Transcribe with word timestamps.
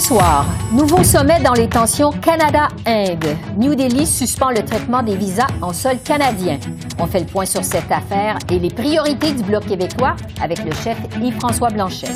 Soir, 0.00 0.46
nouveau 0.72 1.04
sommet 1.04 1.40
dans 1.40 1.52
les 1.52 1.68
tensions 1.68 2.10
Canada-Inde. 2.10 3.36
New 3.58 3.74
Delhi 3.74 4.06
suspend 4.06 4.50
le 4.50 4.64
traitement 4.64 5.02
des 5.02 5.14
visas 5.14 5.46
en 5.60 5.74
sol 5.74 5.98
canadien. 6.02 6.58
On 6.98 7.06
fait 7.06 7.20
le 7.20 7.26
point 7.26 7.44
sur 7.44 7.62
cette 7.62 7.92
affaire 7.92 8.38
et 8.50 8.58
les 8.58 8.70
priorités 8.70 9.32
du 9.32 9.42
Bloc 9.42 9.66
québécois 9.66 10.16
avec 10.42 10.64
le 10.64 10.72
chef 10.72 10.96
Yves-François 11.20 11.68
Blanchet. 11.68 12.08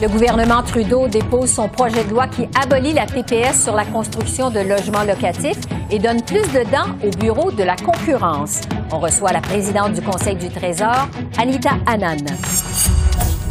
Le 0.00 0.08
gouvernement 0.08 0.62
Trudeau 0.62 1.08
dépose 1.08 1.50
son 1.50 1.68
projet 1.68 2.04
de 2.04 2.10
loi 2.10 2.26
qui 2.26 2.48
abolit 2.60 2.94
la 2.94 3.04
TPS 3.06 3.62
sur 3.62 3.74
la 3.76 3.84
construction 3.84 4.50
de 4.50 4.60
logements 4.60 5.04
locatifs 5.04 5.60
et 5.90 5.98
donne 5.98 6.22
plus 6.22 6.42
de 6.52 6.64
dents 6.70 6.96
au 7.06 7.10
bureau 7.10 7.52
de 7.52 7.62
la 7.62 7.76
concurrence. 7.76 8.62
On 8.90 8.98
reçoit 8.98 9.32
la 9.32 9.42
présidente 9.42 9.92
du 9.92 10.00
Conseil 10.00 10.36
du 10.36 10.48
Trésor, 10.48 11.06
Anita 11.38 11.72
Annan. 11.86 12.16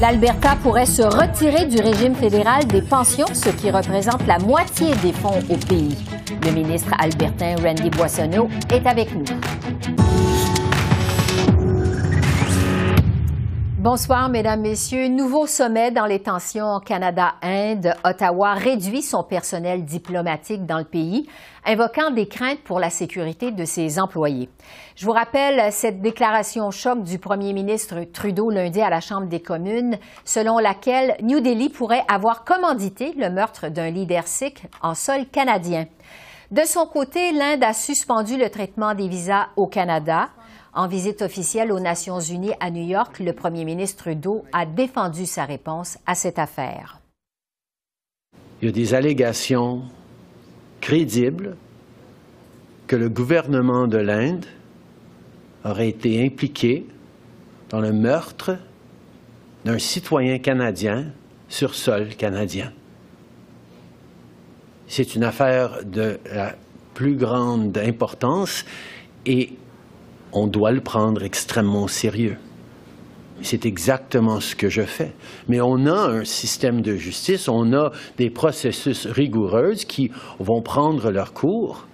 L'Alberta 0.01 0.55
pourrait 0.63 0.87
se 0.87 1.03
retirer 1.03 1.67
du 1.67 1.79
régime 1.79 2.15
fédéral 2.15 2.65
des 2.65 2.81
pensions, 2.81 3.27
ce 3.33 3.49
qui 3.49 3.69
représente 3.69 4.25
la 4.25 4.39
moitié 4.39 4.95
des 5.03 5.13
fonds 5.13 5.39
au 5.47 5.57
pays. 5.57 5.95
Le 6.43 6.51
ministre 6.53 6.91
albertain 6.97 7.55
Randy 7.63 7.91
Boissonneau 7.91 8.49
est 8.73 8.87
avec 8.87 9.13
nous. 9.13 10.00
Bonsoir, 13.81 14.29
Mesdames, 14.29 14.61
Messieurs. 14.61 15.07
Nouveau 15.07 15.47
sommet 15.47 15.89
dans 15.89 16.05
les 16.05 16.19
tensions 16.19 16.79
Canada-Inde. 16.81 17.95
Ottawa 18.03 18.53
réduit 18.53 19.01
son 19.01 19.23
personnel 19.23 19.85
diplomatique 19.85 20.67
dans 20.67 20.77
le 20.77 20.83
pays, 20.83 21.27
invoquant 21.65 22.11
des 22.11 22.27
craintes 22.27 22.61
pour 22.63 22.79
la 22.79 22.91
sécurité 22.91 23.49
de 23.49 23.65
ses 23.65 23.99
employés. 23.99 24.49
Je 24.95 25.03
vous 25.03 25.11
rappelle 25.11 25.71
cette 25.71 25.99
déclaration 25.99 26.69
choc 26.69 27.01
du 27.01 27.17
premier 27.17 27.53
ministre 27.53 28.03
Trudeau 28.03 28.51
lundi 28.51 28.79
à 28.83 28.91
la 28.91 29.01
Chambre 29.01 29.25
des 29.25 29.41
communes, 29.41 29.97
selon 30.25 30.59
laquelle 30.59 31.17
New 31.23 31.39
Delhi 31.39 31.69
pourrait 31.69 32.05
avoir 32.07 32.43
commandité 32.43 33.13
le 33.17 33.31
meurtre 33.31 33.69
d'un 33.69 33.89
leader 33.89 34.27
sikh 34.27 34.61
en 34.83 34.93
sol 34.93 35.25
canadien. 35.25 35.87
De 36.51 36.61
son 36.65 36.85
côté, 36.85 37.31
l'Inde 37.31 37.63
a 37.63 37.73
suspendu 37.73 38.37
le 38.37 38.51
traitement 38.51 38.93
des 38.93 39.07
visas 39.07 39.47
au 39.55 39.65
Canada. 39.65 40.27
En 40.73 40.87
visite 40.87 41.21
officielle 41.21 41.73
aux 41.73 41.81
Nations 41.81 42.21
unies 42.21 42.53
à 42.61 42.71
New 42.71 42.87
York, 42.87 43.19
le 43.19 43.33
premier 43.33 43.65
ministre 43.65 44.03
Trudeau 44.03 44.45
a 44.53 44.65
défendu 44.65 45.25
sa 45.25 45.43
réponse 45.43 45.97
à 46.05 46.15
cette 46.15 46.39
affaire. 46.39 47.01
Il 48.61 48.67
y 48.67 48.69
a 48.69 48.71
des 48.71 48.93
allégations 48.93 49.81
crédibles 50.79 51.57
que 52.87 52.95
le 52.95 53.09
gouvernement 53.09 53.85
de 53.87 53.97
l'Inde 53.97 54.45
aurait 55.65 55.89
été 55.89 56.25
impliqué 56.25 56.85
dans 57.69 57.81
le 57.81 57.91
meurtre 57.91 58.57
d'un 59.65 59.77
citoyen 59.77 60.39
canadien 60.39 61.07
sur 61.49 61.75
sol 61.75 62.15
canadien. 62.15 62.71
C'est 64.87 65.15
une 65.15 65.25
affaire 65.25 65.83
de 65.83 66.17
la 66.31 66.55
plus 66.93 67.15
grande 67.15 67.77
importance 67.77 68.63
et 69.25 69.53
on 70.33 70.47
doit 70.47 70.71
le 70.71 70.81
prendre 70.81 71.23
extrêmement 71.23 71.87
sérieux. 71.87 72.37
C'est 73.43 73.65
exactement 73.65 74.39
ce 74.39 74.55
que 74.55 74.69
je 74.69 74.83
fais. 74.83 75.13
Mais 75.47 75.61
on 75.61 75.85
a 75.87 76.09
un 76.09 76.23
système 76.23 76.81
de 76.81 76.95
justice, 76.95 77.49
on 77.49 77.73
a 77.73 77.91
des 78.17 78.29
processus 78.29 79.07
rigoureux 79.07 79.73
qui 79.87 80.11
vont 80.39 80.61
prendre 80.61 81.09
leur 81.11 81.33
cours. 81.33 81.87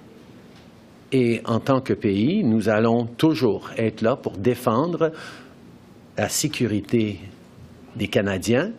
Et 1.13 1.41
en 1.45 1.59
tant 1.59 1.79
que 1.79 1.94
pays, 1.94 2.44
nous 2.44 2.67
allons 2.67 3.06
toujours 3.06 3.69
être 3.78 4.01
là 4.01 4.17
pour 4.17 4.38
défendre 4.38 5.13
la 6.17 6.28
sécurité 6.28 7.19
des 7.95 8.09
Canadiens 8.09 8.72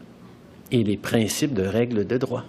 et 0.71 0.85
les 0.85 0.99
principes 0.99 1.55
de 1.55 1.65
règles 1.65 2.07
de 2.07 2.19
droit. 2.19 2.45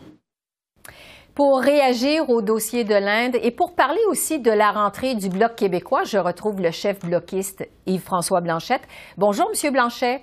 Pour 1.39 1.61
réagir 1.61 2.29
au 2.29 2.41
dossier 2.41 2.83
de 2.83 2.93
l'Inde 2.93 3.37
et 3.41 3.51
pour 3.51 3.73
parler 3.73 4.01
aussi 4.09 4.41
de 4.41 4.51
la 4.51 4.73
rentrée 4.73 5.15
du 5.15 5.29
Bloc 5.29 5.55
québécois, 5.55 6.03
je 6.03 6.17
retrouve 6.17 6.59
le 6.59 6.69
chef 6.69 6.99
bloquiste 6.99 7.65
Yves-François 7.85 8.41
Blanchette. 8.41 8.81
Bonjour, 9.17 9.47
Monsieur 9.47 9.71
Blanchet. 9.71 10.19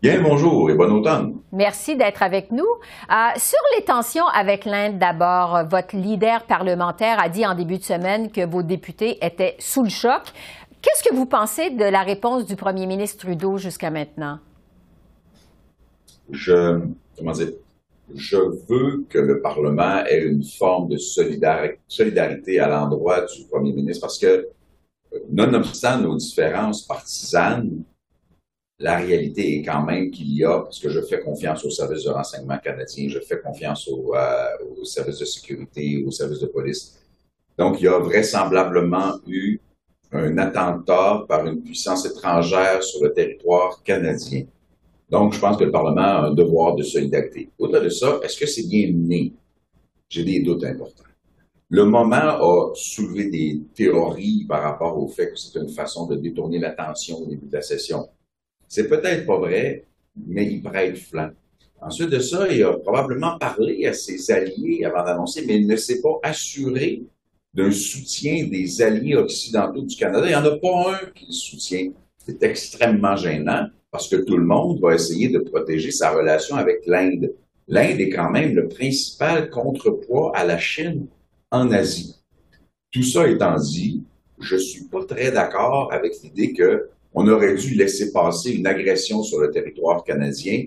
Bien, 0.00 0.22
bonjour 0.22 0.70
et 0.70 0.74
bon 0.74 0.92
automne. 0.92 1.40
Merci 1.50 1.96
d'être 1.96 2.22
avec 2.22 2.52
nous. 2.52 2.62
Euh, 2.62 3.14
sur 3.36 3.58
les 3.76 3.84
tensions 3.84 4.28
avec 4.28 4.64
l'Inde, 4.64 5.00
d'abord, 5.00 5.64
votre 5.68 5.96
leader 5.96 6.44
parlementaire 6.44 7.18
a 7.18 7.28
dit 7.28 7.44
en 7.44 7.56
début 7.56 7.78
de 7.78 7.82
semaine 7.82 8.30
que 8.30 8.46
vos 8.46 8.62
députés 8.62 9.18
étaient 9.26 9.56
sous 9.58 9.82
le 9.82 9.90
choc. 9.90 10.22
Qu'est-ce 10.80 11.02
que 11.02 11.12
vous 11.16 11.26
pensez 11.26 11.70
de 11.70 11.84
la 11.84 12.02
réponse 12.02 12.46
du 12.46 12.54
premier 12.54 12.86
ministre 12.86 13.26
Trudeau 13.26 13.56
jusqu'à 13.56 13.90
maintenant? 13.90 14.38
Je, 16.30 16.78
comment 17.18 17.32
dire, 17.32 17.48
je 18.14 18.36
veux 18.68 19.04
que 19.08 19.18
le 19.18 19.40
Parlement 19.40 20.04
ait 20.06 20.24
une 20.24 20.44
forme 20.44 20.88
de 20.88 20.96
solidarité 20.96 22.60
à 22.60 22.68
l'endroit 22.68 23.26
du 23.26 23.44
premier 23.44 23.72
ministre 23.72 24.02
parce 24.02 24.18
que, 24.18 24.48
nonobstant 25.30 26.00
nos 26.00 26.16
différences 26.16 26.86
partisanes, 26.86 27.82
la 28.78 28.96
réalité 28.96 29.58
est 29.58 29.62
quand 29.62 29.82
même 29.82 30.10
qu'il 30.10 30.32
y 30.32 30.44
a, 30.44 30.60
parce 30.60 30.78
que 30.78 30.88
je 30.88 31.00
fais 31.00 31.20
confiance 31.20 31.64
au 31.64 31.70
service 31.70 32.04
de 32.04 32.10
renseignement 32.10 32.58
canadien, 32.58 33.08
je 33.08 33.18
fais 33.18 33.40
confiance 33.40 33.88
au, 33.88 34.14
euh, 34.14 34.84
service 34.84 35.18
de 35.18 35.24
sécurité, 35.24 36.04
au 36.06 36.10
service 36.10 36.40
de 36.40 36.46
police. 36.46 36.96
Donc, 37.58 37.80
il 37.80 37.84
y 37.84 37.88
a 37.88 37.98
vraisemblablement 37.98 39.18
eu 39.26 39.58
un 40.12 40.38
attentat 40.38 41.24
par 41.28 41.44
une 41.46 41.60
puissance 41.62 42.06
étrangère 42.06 42.82
sur 42.82 43.02
le 43.02 43.12
territoire 43.12 43.82
canadien. 43.82 44.44
Donc, 45.10 45.32
je 45.32 45.40
pense 45.40 45.56
que 45.56 45.64
le 45.64 45.70
Parlement 45.70 46.00
a 46.00 46.26
un 46.26 46.34
devoir 46.34 46.74
de 46.76 46.82
solidarité. 46.82 47.50
Au-delà 47.58 47.80
de 47.80 47.88
ça, 47.88 48.20
est-ce 48.22 48.38
que 48.38 48.46
c'est 48.46 48.66
bien 48.68 48.90
né? 48.92 49.32
J'ai 50.08 50.24
des 50.24 50.42
doutes 50.42 50.64
importants. 50.64 51.04
Le 51.70 51.84
moment 51.84 52.16
a 52.16 52.72
soulevé 52.74 53.28
des 53.30 53.60
théories 53.74 54.46
par 54.48 54.62
rapport 54.62 54.98
au 54.98 55.06
fait 55.08 55.30
que 55.30 55.38
c'est 55.38 55.58
une 55.58 55.68
façon 55.68 56.06
de 56.06 56.16
détourner 56.16 56.58
l'attention 56.58 57.18
au 57.18 57.26
début 57.26 57.46
de 57.46 57.52
la 57.52 57.62
session. 57.62 58.08
C'est 58.66 58.88
peut-être 58.88 59.26
pas 59.26 59.38
vrai, 59.38 59.84
mais 60.16 60.46
il 60.46 60.62
prête 60.62 60.96
flanc. 60.96 61.30
Ensuite 61.80 62.10
de 62.10 62.18
ça, 62.18 62.50
il 62.50 62.62
a 62.62 62.72
probablement 62.72 63.38
parlé 63.38 63.86
à 63.86 63.92
ses 63.92 64.30
alliés 64.30 64.84
avant 64.84 65.04
d'annoncer, 65.04 65.44
mais 65.46 65.56
il 65.56 65.66
ne 65.66 65.76
s'est 65.76 66.00
pas 66.00 66.18
assuré 66.22 67.02
d'un 67.54 67.70
soutien 67.70 68.46
des 68.46 68.82
alliés 68.82 69.14
occidentaux 69.14 69.82
du 69.82 69.96
Canada. 69.96 70.26
Il 70.26 70.30
n'y 70.30 70.34
en 70.34 70.44
a 70.44 70.56
pas 70.56 70.92
un 70.92 71.10
qui 71.14 71.26
le 71.26 71.32
soutient. 71.32 71.90
C'est 72.28 72.42
extrêmement 72.42 73.16
gênant 73.16 73.68
parce 73.90 74.06
que 74.06 74.16
tout 74.16 74.36
le 74.36 74.44
monde 74.44 74.78
va 74.82 74.94
essayer 74.94 75.30
de 75.30 75.38
protéger 75.38 75.90
sa 75.90 76.10
relation 76.10 76.56
avec 76.56 76.86
l'Inde. 76.86 77.32
L'Inde 77.66 78.00
est 78.00 78.10
quand 78.10 78.30
même 78.30 78.54
le 78.54 78.68
principal 78.68 79.48
contrepoids 79.48 80.36
à 80.36 80.44
la 80.44 80.58
Chine 80.58 81.06
en 81.50 81.70
Asie. 81.70 82.16
Tout 82.92 83.02
ça 83.02 83.26
étant 83.26 83.56
dit, 83.56 84.04
je 84.38 84.56
suis 84.56 84.84
pas 84.84 85.04
très 85.06 85.32
d'accord 85.32 85.90
avec 85.90 86.12
l'idée 86.22 86.52
que 86.52 86.90
on 87.14 87.26
aurait 87.28 87.54
dû 87.54 87.74
laisser 87.74 88.12
passer 88.12 88.52
une 88.52 88.66
agression 88.66 89.22
sur 89.22 89.40
le 89.40 89.50
territoire 89.50 90.04
canadien 90.04 90.66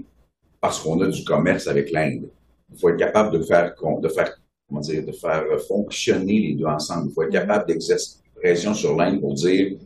parce 0.60 0.80
qu'on 0.80 1.00
a 1.02 1.08
du 1.08 1.24
commerce 1.24 1.68
avec 1.68 1.92
l'Inde. 1.92 2.28
Il 2.74 2.80
faut 2.80 2.90
être 2.90 2.98
capable 2.98 3.38
de 3.38 3.44
faire, 3.44 3.76
de 4.02 4.10
faire, 4.10 4.36
comment 4.68 4.82
dire, 4.82 5.06
de 5.06 5.12
faire 5.12 5.46
fonctionner 5.68 6.40
les 6.40 6.56
deux 6.56 6.66
ensemble. 6.66 7.10
Il 7.12 7.14
faut 7.14 7.22
être 7.22 7.32
capable 7.32 7.68
d'exercer 7.68 8.18
pression 8.36 8.74
sur 8.74 8.98
l'Inde 8.98 9.22
pour 9.22 9.36
dire 9.36 9.78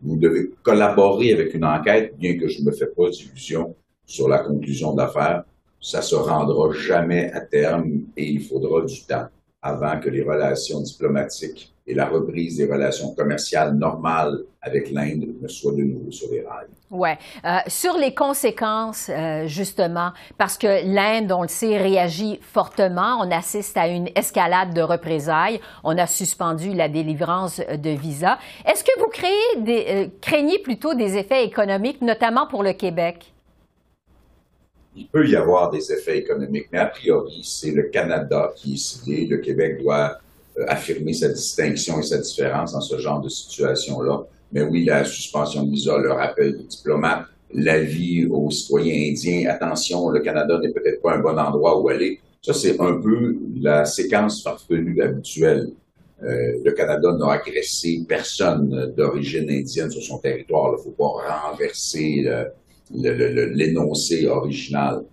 vous 0.00 0.16
devez 0.16 0.47
collaborer 0.68 1.32
avec 1.32 1.54
une 1.54 1.64
enquête, 1.64 2.14
bien 2.18 2.36
que 2.36 2.46
je 2.46 2.60
ne 2.60 2.66
me 2.66 2.72
fais 2.72 2.88
pas 2.88 3.08
d'illusions 3.08 3.74
sur 4.04 4.28
la 4.28 4.40
conclusion 4.40 4.92
de 4.92 4.98
l'affaire. 4.98 5.44
Ça 5.80 6.02
se 6.02 6.14
rendra 6.14 6.72
jamais 6.72 7.30
à 7.32 7.40
terme 7.40 8.02
et 8.16 8.28
il 8.28 8.42
faudra 8.42 8.82
du 8.82 9.00
temps 9.02 9.28
avant 9.62 9.98
que 10.00 10.08
les 10.08 10.22
relations 10.22 10.80
diplomatiques 10.80 11.74
et 11.86 11.94
la 11.94 12.06
reprise 12.06 12.58
des 12.58 12.66
relations 12.66 13.14
commerciales 13.14 13.74
normales 13.74 14.44
avec 14.60 14.90
l'Inde 14.90 15.26
ne 15.40 15.48
soient 15.48 15.72
de 15.72 15.82
nouveau 15.82 16.10
sur 16.10 16.30
les 16.30 16.42
rails. 16.42 16.68
Oui. 16.90 17.08
Euh, 17.44 17.58
sur 17.66 17.96
les 17.96 18.14
conséquences, 18.14 19.10
euh, 19.10 19.46
justement, 19.46 20.12
parce 20.36 20.58
que 20.58 20.84
l'Inde, 20.84 21.32
on 21.32 21.42
le 21.42 21.48
sait, 21.48 21.78
réagit 21.78 22.38
fortement. 22.42 23.18
On 23.20 23.30
assiste 23.30 23.76
à 23.76 23.88
une 23.88 24.08
escalade 24.14 24.74
de 24.74 24.82
représailles. 24.82 25.60
On 25.82 25.96
a 25.96 26.06
suspendu 26.06 26.74
la 26.74 26.88
délivrance 26.88 27.60
de 27.60 27.90
visas. 27.90 28.38
Est-ce 28.66 28.84
que 28.84 28.98
vous 28.98 29.10
euh, 29.24 30.06
craignez 30.20 30.58
plutôt 30.58 30.94
des 30.94 31.16
effets 31.16 31.44
économiques, 31.44 32.02
notamment 32.02 32.46
pour 32.46 32.62
le 32.62 32.74
Québec? 32.74 33.32
Il 34.98 35.06
peut 35.06 35.28
y 35.28 35.36
avoir 35.36 35.70
des 35.70 35.92
effets 35.92 36.18
économiques, 36.18 36.66
mais 36.72 36.78
a 36.78 36.86
priori, 36.86 37.40
c'est 37.44 37.70
le 37.70 37.84
Canada 37.84 38.52
qui 38.56 38.74
est 38.74 38.76
cité. 38.76 39.26
Le 39.26 39.36
Québec 39.38 39.80
doit 39.80 40.18
affirmer 40.66 41.12
sa 41.12 41.28
distinction 41.28 42.00
et 42.00 42.02
sa 42.02 42.18
différence 42.18 42.72
dans 42.72 42.80
ce 42.80 42.98
genre 42.98 43.20
de 43.20 43.28
situation-là. 43.28 44.26
Mais 44.52 44.62
oui, 44.62 44.84
la 44.84 45.04
suspension 45.04 45.62
de 45.62 45.70
visa, 45.70 45.96
le 45.98 46.10
rappel 46.10 46.56
des 46.56 46.64
diplomates, 46.64 47.26
l'avis 47.54 48.26
aux 48.26 48.50
citoyens 48.50 49.10
indiens, 49.12 49.48
attention, 49.48 50.08
le 50.08 50.20
Canada 50.20 50.58
n'est 50.58 50.72
peut-être 50.72 51.00
pas 51.00 51.14
un 51.14 51.20
bon 51.20 51.38
endroit 51.38 51.80
où 51.80 51.88
aller. 51.88 52.18
Ça, 52.42 52.52
c'est 52.52 52.80
un 52.80 53.00
peu 53.00 53.36
la 53.60 53.84
séquence 53.84 54.42
farfelue 54.42 55.00
habituelle. 55.00 55.70
Euh, 56.22 56.58
le 56.64 56.72
Canada 56.72 57.12
n'a 57.12 57.32
agressé 57.32 58.00
personne 58.08 58.92
d'origine 58.96 59.48
indienne 59.48 59.90
sur 59.90 60.02
son 60.02 60.18
territoire. 60.18 60.72
Il 60.72 60.78
ne 60.78 60.82
faut 60.82 60.90
pas 60.90 61.48
renverser 61.48 62.24
l'énoncé 62.90 64.26
original. 64.26 65.04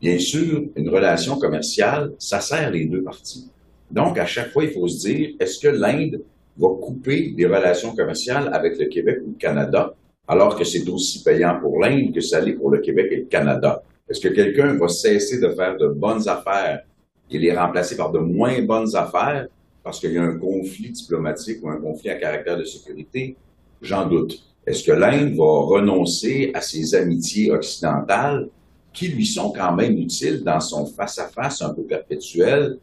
Bien 0.00 0.18
sûr, 0.18 0.64
une 0.76 0.88
relation 0.88 1.38
commerciale, 1.38 2.12
ça 2.18 2.40
sert 2.40 2.70
les 2.70 2.86
deux 2.86 3.02
parties. 3.02 3.48
Donc, 3.90 4.18
à 4.18 4.26
chaque 4.26 4.50
fois, 4.50 4.64
il 4.64 4.70
faut 4.70 4.88
se 4.88 5.06
dire, 5.06 5.30
est-ce 5.40 5.58
que 5.58 5.68
l'Inde 5.68 6.20
va 6.58 6.68
couper 6.80 7.32
des 7.36 7.46
relations 7.46 7.94
commerciales 7.94 8.50
avec 8.52 8.78
le 8.78 8.86
Québec 8.86 9.18
ou 9.24 9.30
le 9.30 9.38
Canada, 9.38 9.94
alors 10.26 10.56
que 10.56 10.64
c'est 10.64 10.88
aussi 10.88 11.22
payant 11.22 11.58
pour 11.60 11.80
l'Inde 11.80 12.12
que 12.12 12.20
ça 12.20 12.40
l'est 12.40 12.52
pour 12.52 12.70
le 12.70 12.78
Québec 12.78 13.08
et 13.10 13.16
le 13.16 13.24
Canada? 13.24 13.82
Est-ce 14.08 14.20
que 14.20 14.28
quelqu'un 14.28 14.74
va 14.74 14.88
cesser 14.88 15.40
de 15.40 15.48
faire 15.50 15.76
de 15.76 15.88
bonnes 15.88 16.28
affaires 16.28 16.82
et 17.30 17.38
les 17.38 17.56
remplacer 17.56 17.96
par 17.96 18.12
de 18.12 18.18
moins 18.18 18.62
bonnes 18.62 18.94
affaires 18.94 19.48
parce 19.82 20.00
qu'il 20.00 20.12
y 20.12 20.18
a 20.18 20.22
un 20.22 20.38
conflit 20.38 20.90
diplomatique 20.90 21.58
ou 21.62 21.68
un 21.68 21.80
conflit 21.80 22.10
à 22.10 22.16
caractère 22.16 22.56
de 22.56 22.64
sécurité? 22.64 23.36
J'en 23.80 24.06
doute. 24.06 24.42
Est-ce 24.66 24.82
que 24.84 24.92
l'Inde 24.92 25.34
va 25.34 25.44
renoncer 25.44 26.50
à 26.54 26.60
ses 26.60 26.94
amitiés 26.94 27.50
occidentales 27.50 28.48
qui 28.92 29.08
lui 29.08 29.26
sont 29.26 29.50
quand 29.50 29.74
même 29.74 29.98
utiles 29.98 30.42
dans 30.42 30.60
son 30.60 30.86
face-à-face 30.86 31.60
un 31.60 31.74
peu 31.74 31.82
perpétuel? 31.82 32.78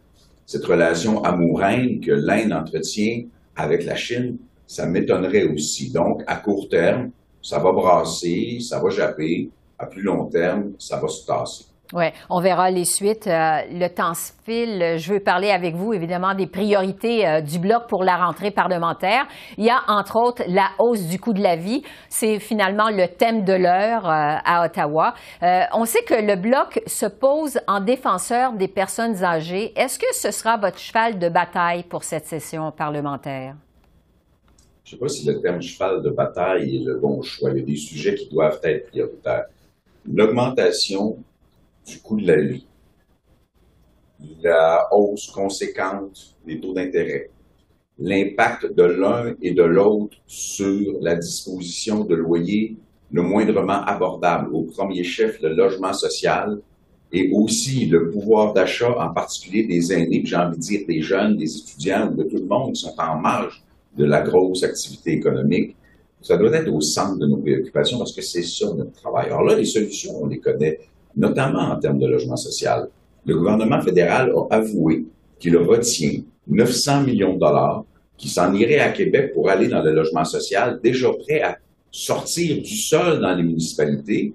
Cette 0.45 0.65
relation 0.65 1.23
amoureuse 1.23 1.99
que 2.05 2.11
l'Inde 2.11 2.53
entretient 2.53 3.23
avec 3.55 3.85
la 3.85 3.95
Chine, 3.95 4.37
ça 4.67 4.85
m'étonnerait 4.85 5.45
aussi. 5.45 5.91
Donc, 5.91 6.23
à 6.27 6.35
court 6.35 6.69
terme, 6.69 7.11
ça 7.41 7.57
va 7.57 7.71
brasser, 7.71 8.59
ça 8.61 8.79
va 8.79 8.89
japper. 8.89 9.49
À 9.79 9.87
plus 9.87 10.03
long 10.03 10.25
terme, 10.25 10.73
ça 10.77 10.97
va 10.97 11.07
se 11.07 11.25
tasser. 11.25 11.65
Oui, 11.93 12.05
on 12.29 12.39
verra 12.39 12.71
les 12.71 12.85
suites. 12.85 13.27
Euh, 13.27 13.59
le 13.69 13.87
temps 13.87 14.13
se 14.13 14.31
file. 14.45 14.95
Je 14.97 15.13
veux 15.13 15.19
parler 15.19 15.49
avec 15.49 15.75
vous, 15.75 15.91
évidemment, 15.91 16.33
des 16.33 16.47
priorités 16.47 17.27
euh, 17.27 17.41
du 17.41 17.59
Bloc 17.59 17.87
pour 17.89 18.05
la 18.05 18.15
rentrée 18.15 18.51
parlementaire. 18.51 19.27
Il 19.57 19.65
y 19.65 19.69
a, 19.69 19.81
entre 19.89 20.15
autres, 20.15 20.43
la 20.47 20.69
hausse 20.79 21.07
du 21.07 21.19
coût 21.19 21.33
de 21.33 21.41
la 21.41 21.57
vie. 21.57 21.83
C'est 22.07 22.39
finalement 22.39 22.89
le 22.89 23.07
thème 23.07 23.43
de 23.43 23.53
l'heure 23.53 24.05
euh, 24.05 24.37
à 24.45 24.65
Ottawa. 24.65 25.13
on 25.73 25.85
sait 25.85 26.03
que 26.03 26.13
le 26.13 26.35
Bloc 26.35 26.81
se 26.87 27.05
pose 27.05 27.59
en 27.67 27.81
défenseur 27.81 28.53
des 28.53 28.69
personnes 28.69 29.23
âgées. 29.23 29.73
Est-ce 29.75 29.99
que 29.99 30.13
ce 30.13 30.31
sera 30.31 30.55
votre 30.57 30.79
cheval 30.79 31.19
de 31.19 31.27
bataille 31.27 31.83
pour 31.83 32.03
cette 32.03 32.25
session 32.25 32.71
parlementaire? 32.71 33.55
Je 34.85 34.95
ne 34.95 34.99
sais 34.99 35.05
pas 35.05 35.09
si 35.09 35.25
le 35.25 35.41
terme 35.41 35.61
cheval 35.61 36.01
de 36.01 36.09
bataille 36.09 36.77
est 36.77 36.85
le 36.85 36.99
bon 36.99 37.21
choix. 37.21 37.51
Il 37.51 37.59
y 37.59 37.61
a 37.61 37.65
des 37.65 37.75
sujets 37.75 38.15
qui 38.15 38.29
doivent 38.29 38.59
être 38.63 38.87
prioritaires. 38.89 39.45
L'augmentation 40.05 41.17
du 41.85 41.99
coût 41.99 42.19
de 42.19 42.27
la 42.27 42.41
vie, 42.41 42.67
la 44.41 44.87
hausse 44.91 45.27
conséquente 45.31 46.37
des 46.45 46.59
taux 46.59 46.73
d'intérêt, 46.73 47.29
l'impact 47.97 48.73
de 48.73 48.83
l'un 48.83 49.35
et 49.41 49.51
de 49.51 49.63
l'autre 49.63 50.17
sur 50.27 50.97
la 51.01 51.15
disposition 51.15 52.03
de 52.03 52.15
loyers 52.15 52.77
le 53.11 53.21
moindrement 53.21 53.83
abordable, 53.85 54.53
au 54.53 54.63
premier 54.63 55.03
chef 55.03 55.41
le 55.41 55.53
logement 55.53 55.93
social 55.93 56.59
et 57.11 57.29
aussi 57.33 57.87
le 57.87 58.09
pouvoir 58.09 58.53
d'achat, 58.53 58.95
en 58.97 59.13
particulier 59.13 59.63
des 59.63 59.91
aînés, 59.91 60.21
j'ai 60.23 60.37
envie 60.37 60.57
de 60.57 60.61
dire 60.61 60.81
des 60.87 61.01
jeunes, 61.01 61.35
des 61.35 61.57
étudiants 61.57 62.09
ou 62.09 62.15
de 62.15 62.23
tout 62.23 62.37
le 62.37 62.45
monde 62.45 62.73
qui 62.73 62.81
sont 62.81 62.95
en 62.97 63.17
marge 63.17 63.61
de 63.97 64.05
la 64.05 64.21
grosse 64.21 64.63
activité 64.63 65.11
économique. 65.11 65.75
Ça 66.21 66.37
doit 66.37 66.53
être 66.53 66.71
au 66.71 66.79
centre 66.79 67.17
de 67.17 67.27
nos 67.27 67.37
préoccupations 67.37 67.97
parce 67.97 68.13
que 68.13 68.21
c'est 68.21 68.43
ça 68.43 68.67
notre 68.73 68.93
travail. 68.93 69.25
Alors 69.25 69.43
là, 69.43 69.55
les 69.55 69.65
solutions, 69.65 70.23
on 70.23 70.27
les 70.27 70.39
connaît 70.39 70.79
notamment 71.15 71.71
en 71.71 71.79
termes 71.79 71.99
de 71.99 72.07
logement 72.07 72.37
social. 72.37 72.89
Le 73.25 73.35
gouvernement 73.35 73.81
fédéral 73.81 74.31
a 74.35 74.55
avoué 74.55 75.05
qu'il 75.39 75.57
retient 75.57 76.21
900 76.47 77.03
millions 77.03 77.33
de 77.33 77.39
dollars 77.39 77.83
qui 78.17 78.29
s'en 78.29 78.53
iraient 78.53 78.79
à 78.79 78.91
Québec 78.91 79.33
pour 79.33 79.49
aller 79.49 79.67
dans 79.67 79.81
le 79.81 79.93
logement 79.93 80.25
social, 80.25 80.79
déjà 80.83 81.09
prêt 81.11 81.41
à 81.41 81.57
sortir 81.91 82.61
du 82.61 82.77
sol 82.77 83.19
dans 83.19 83.35
les 83.35 83.43
municipalités, 83.43 84.33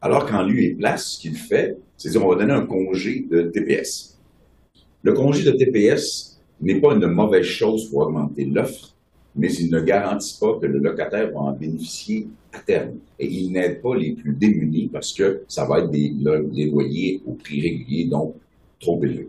alors 0.00 0.26
qu'en 0.26 0.42
lieu 0.42 0.60
et 0.60 0.74
place, 0.74 1.12
ce 1.12 1.20
qu'il 1.20 1.36
fait, 1.36 1.76
c'est 1.96 2.10
dire 2.10 2.26
va 2.26 2.34
donner 2.34 2.52
un 2.52 2.66
congé 2.66 3.26
de 3.30 3.42
TPS. 3.42 4.18
Le 5.02 5.12
congé 5.12 5.44
de 5.44 5.52
TPS 5.52 6.38
n'est 6.60 6.80
pas 6.80 6.94
une 6.94 7.06
mauvaise 7.06 7.46
chose 7.46 7.88
pour 7.88 8.00
augmenter 8.00 8.44
l'offre, 8.44 8.95
mais 9.36 9.52
il 9.52 9.70
ne 9.70 9.80
garantit 9.80 10.38
pas 10.40 10.58
que 10.58 10.66
le 10.66 10.78
locataire 10.78 11.30
va 11.32 11.40
en 11.40 11.52
bénéficier 11.52 12.26
à 12.52 12.58
terme. 12.60 12.96
Et 13.18 13.26
il 13.26 13.52
n'aide 13.52 13.82
pas 13.82 13.94
les 13.94 14.12
plus 14.12 14.32
démunis 14.32 14.88
parce 14.88 15.12
que 15.12 15.42
ça 15.46 15.66
va 15.66 15.80
être 15.80 15.90
des, 15.90 16.10
loyers 16.10 17.20
au 17.26 17.32
prix 17.32 17.60
régulier, 17.60 18.06
donc 18.06 18.34
trop 18.80 19.02
élevés. 19.04 19.28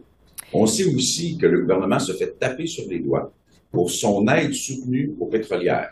On 0.54 0.65
sait 0.65 0.86
aussi 0.86 1.38
que 1.38 1.45
le 1.45 1.62
gouvernement 1.62 2.00
se 2.00 2.13
fait 2.13 2.39
taper 2.39 2.68
sur 2.68 2.86
les 2.89 3.00
doigts 3.00 3.31
pour 3.71 3.92
son 3.92 4.25
aide 4.27 4.54
soutenue 4.54 5.13
aux 5.19 5.25
pétrolières. 5.25 5.89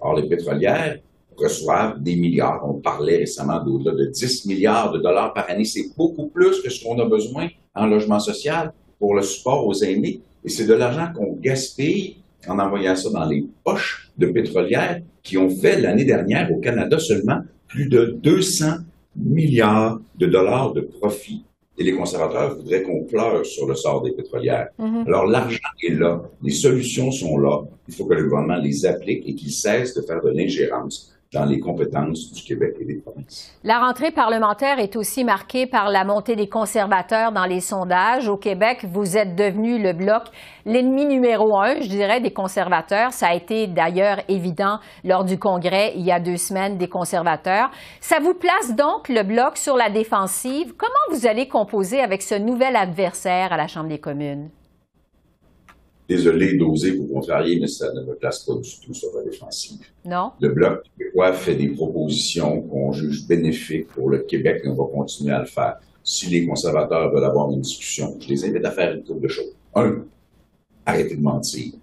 Or, 0.00 0.16
les 0.16 0.28
pétrolières 0.28 0.98
reçoivent 1.36 2.02
des 2.02 2.16
milliards. 2.16 2.62
On 2.68 2.74
parlait 2.74 3.18
récemment 3.18 3.62
d'au-delà 3.62 3.94
de 3.94 4.06
10 4.06 4.46
milliards 4.46 4.92
de 4.92 4.98
dollars 4.98 5.34
par 5.34 5.48
année. 5.50 5.64
C'est 5.64 5.94
beaucoup 5.96 6.28
plus 6.28 6.62
que 6.62 6.70
ce 6.70 6.82
qu'on 6.82 6.98
a 6.98 7.04
besoin 7.04 7.48
en 7.74 7.86
logement 7.86 8.18
social 8.18 8.72
pour 8.98 9.14
le 9.14 9.22
support 9.22 9.66
aux 9.66 9.74
aînés. 9.74 10.20
Et 10.44 10.48
c'est 10.48 10.64
de 10.64 10.74
l'argent 10.74 11.12
qu'on 11.14 11.34
gaspille 11.34 12.16
en 12.46 12.58
envoyant 12.58 12.94
ça 12.94 13.10
dans 13.10 13.26
les 13.26 13.46
poches 13.64 14.10
de 14.16 14.26
pétrolières 14.26 15.00
qui 15.22 15.36
ont 15.38 15.50
fait 15.50 15.80
l'année 15.80 16.04
dernière 16.04 16.50
au 16.52 16.60
Canada 16.60 16.98
seulement 16.98 17.40
plus 17.66 17.88
de 17.88 18.18
200 18.22 18.66
milliards 19.16 20.00
de 20.16 20.26
dollars 20.26 20.72
de 20.72 20.80
profit. 20.80 21.44
Et 21.76 21.84
les 21.84 21.92
conservateurs 21.92 22.56
voudraient 22.56 22.82
qu'on 22.82 23.04
pleure 23.04 23.46
sur 23.46 23.66
le 23.68 23.74
sort 23.74 24.02
des 24.02 24.12
pétrolières. 24.12 24.68
Mm-hmm. 24.78 25.06
Alors 25.06 25.26
l'argent 25.26 25.58
est 25.82 25.94
là, 25.94 26.22
les 26.42 26.50
solutions 26.50 27.12
sont 27.12 27.38
là. 27.38 27.60
Il 27.86 27.94
faut 27.94 28.06
que 28.06 28.14
le 28.14 28.24
gouvernement 28.24 28.56
les 28.56 28.84
applique 28.84 29.28
et 29.28 29.34
qu'il 29.34 29.52
cesse 29.52 29.94
de 29.94 30.02
faire 30.02 30.20
de 30.22 30.30
l'ingérence 30.30 31.14
dans 31.32 31.44
les 31.44 31.60
compétences 31.60 32.32
du 32.32 32.42
Québec 32.42 32.76
et 32.80 32.84
des 32.86 32.94
provinces. 32.94 33.54
La 33.62 33.80
rentrée 33.80 34.10
parlementaire 34.10 34.78
est 34.78 34.96
aussi 34.96 35.24
marquée 35.24 35.66
par 35.66 35.90
la 35.90 36.04
montée 36.04 36.36
des 36.36 36.48
conservateurs 36.48 37.32
dans 37.32 37.44
les 37.44 37.60
sondages. 37.60 38.28
Au 38.28 38.38
Québec, 38.38 38.86
vous 38.90 39.18
êtes 39.18 39.36
devenu 39.36 39.82
le 39.82 39.92
bloc, 39.92 40.22
l'ennemi 40.64 41.04
numéro 41.04 41.58
un, 41.58 41.80
je 41.80 41.88
dirais, 41.88 42.22
des 42.22 42.32
conservateurs. 42.32 43.12
Ça 43.12 43.28
a 43.28 43.34
été 43.34 43.66
d'ailleurs 43.66 44.20
évident 44.28 44.78
lors 45.04 45.24
du 45.24 45.38
congrès 45.38 45.92
il 45.96 46.02
y 46.02 46.12
a 46.12 46.18
deux 46.18 46.38
semaines 46.38 46.78
des 46.78 46.88
conservateurs. 46.88 47.70
Ça 48.00 48.20
vous 48.20 48.34
place 48.34 48.74
donc 48.74 49.10
le 49.10 49.22
bloc 49.22 49.58
sur 49.58 49.76
la 49.76 49.90
défensive. 49.90 50.74
Comment 50.78 51.18
vous 51.18 51.26
allez 51.26 51.46
composer 51.46 52.00
avec 52.00 52.22
ce 52.22 52.36
nouvel 52.36 52.74
adversaire 52.74 53.52
à 53.52 53.58
la 53.58 53.66
Chambre 53.66 53.88
des 53.88 54.00
communes? 54.00 54.48
Désolé 56.08 56.56
d'oser 56.56 56.92
vous 56.92 57.06
contrarier, 57.06 57.60
mais 57.60 57.66
ça 57.66 57.92
ne 57.92 58.00
me 58.00 58.14
place 58.14 58.44
pas 58.44 58.54
du 58.54 58.80
tout 58.80 58.94
sur 58.94 59.10
la 59.14 59.22
défensive. 59.24 59.80
Non. 60.06 60.32
Le 60.40 60.48
Bloc 60.48 60.82
québécois 60.96 61.34
fait 61.34 61.54
des 61.54 61.68
propositions 61.68 62.62
qu'on 62.62 62.92
juge 62.92 63.26
bénéfiques 63.26 63.88
pour 63.88 64.08
le 64.08 64.20
Québec 64.20 64.62
et 64.64 64.68
on 64.68 64.74
va 64.74 64.84
continuer 64.92 65.32
à 65.32 65.40
le 65.40 65.46
faire. 65.46 65.76
Si 66.02 66.26
les 66.26 66.46
conservateurs 66.46 67.12
veulent 67.12 67.24
avoir 67.24 67.50
une 67.50 67.60
discussion, 67.60 68.16
je 68.20 68.28
les 68.28 68.44
invite 68.46 68.64
à 68.64 68.70
faire 68.70 68.94
une 68.94 69.04
couple 69.04 69.20
de 69.20 69.28
choses. 69.28 69.54
Un, 69.74 70.06
arrêtez 70.86 71.16
de 71.16 71.20
mentir. 71.20 71.74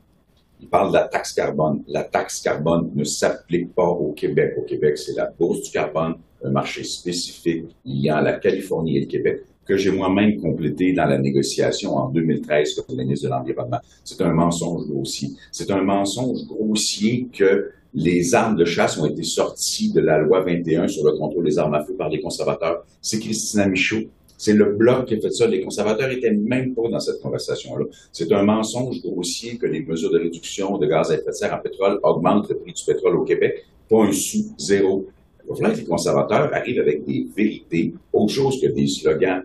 Ils 0.59 0.67
parlent 0.67 0.89
de 0.89 0.95
la 0.95 1.07
taxe 1.07 1.33
carbone. 1.33 1.83
La 1.87 2.03
taxe 2.03 2.41
carbone 2.41 2.89
ne 2.95 3.03
s'applique 3.03 3.75
pas 3.75 3.87
au 3.87 4.13
Québec. 4.13 4.55
Au 4.57 4.63
Québec, 4.63 4.97
c'est 4.97 5.13
la 5.15 5.27
bourse 5.27 5.61
du 5.61 5.69
carbone, 5.69 6.15
un 6.43 6.49
marché 6.49 6.83
spécifique 6.83 7.65
liant 7.85 8.21
la 8.21 8.33
Californie 8.33 8.97
et 8.97 9.01
le 9.01 9.05
Québec 9.05 9.43
que 9.65 9.77
j'ai 9.77 9.91
moi-même 9.91 10.39
complété 10.39 10.93
dans 10.93 11.05
la 11.05 11.17
négociation 11.17 11.95
en 11.95 12.09
2013 12.09 12.75
comme 12.75 12.97
ministre 12.97 13.25
de 13.25 13.31
l'Environnement. 13.31 13.79
C'est 14.03 14.21
un 14.21 14.31
mensonge 14.31 14.87
grossier. 14.87 15.29
C'est 15.51 15.71
un 15.71 15.81
mensonge 15.81 16.45
grossier 16.45 17.27
que 17.33 17.71
les 17.93 18.35
armes 18.35 18.57
de 18.57 18.65
chasse 18.65 18.97
ont 18.97 19.05
été 19.05 19.23
sorties 19.23 19.91
de 19.91 20.01
la 20.01 20.19
loi 20.19 20.41
21 20.41 20.87
sur 20.87 21.05
le 21.05 21.13
contrôle 21.17 21.45
des 21.45 21.57
armes 21.57 21.73
à 21.73 21.83
feu 21.83 21.93
par 21.93 22.09
les 22.09 22.19
conservateurs. 22.19 22.85
C'est 23.01 23.19
Christina 23.19 23.67
Michaud. 23.67 24.09
C'est 24.37 24.53
le 24.53 24.73
bloc 24.73 25.05
qui 25.05 25.15
a 25.15 25.19
fait 25.21 25.31
ça. 25.31 25.47
Les 25.47 25.61
conservateurs 25.61 26.11
étaient 26.11 26.33
même 26.33 26.75
pas 26.75 26.89
dans 26.89 26.99
cette 26.99 27.21
conversation-là. 27.21 27.85
C'est 28.11 28.31
un 28.33 28.43
mensonge 28.43 29.01
grossier 29.01 29.57
que 29.57 29.65
les 29.65 29.81
mesures 29.81 30.11
de 30.11 30.19
réduction 30.19 30.77
de 30.77 30.85
gaz 30.85 31.09
à 31.09 31.15
effet 31.15 31.27
de 31.27 31.31
serre 31.31 31.53
en 31.53 31.61
pétrole 31.61 31.99
augmentent 32.03 32.49
le 32.49 32.57
prix 32.57 32.73
du 32.73 32.83
pétrole 32.83 33.15
au 33.15 33.23
Québec. 33.23 33.63
Pas 33.89 34.03
un 34.03 34.11
sou, 34.11 34.53
zéro. 34.57 35.07
Il 35.45 35.49
va 35.49 35.55
falloir 35.55 35.73
que 35.73 35.79
les 35.79 35.85
conservateurs 35.85 36.53
arrivent 36.53 36.81
avec 36.81 37.05
des 37.05 37.27
vérités, 37.35 37.93
autre 38.11 38.33
chose 38.33 38.59
que 38.59 38.67
des 38.67 38.87
slogans 38.87 39.43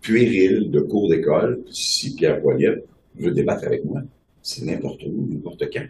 puéril 0.00 0.70
de 0.70 0.80
cours 0.80 1.08
d'école, 1.08 1.62
si 1.70 2.14
Pierre 2.14 2.40
Poilievre 2.40 2.82
veut 3.16 3.32
débattre 3.32 3.64
avec 3.64 3.84
moi, 3.84 4.00
c'est 4.42 4.64
n'importe 4.64 5.02
où, 5.04 5.26
n'importe 5.28 5.64
quand. 5.72 5.86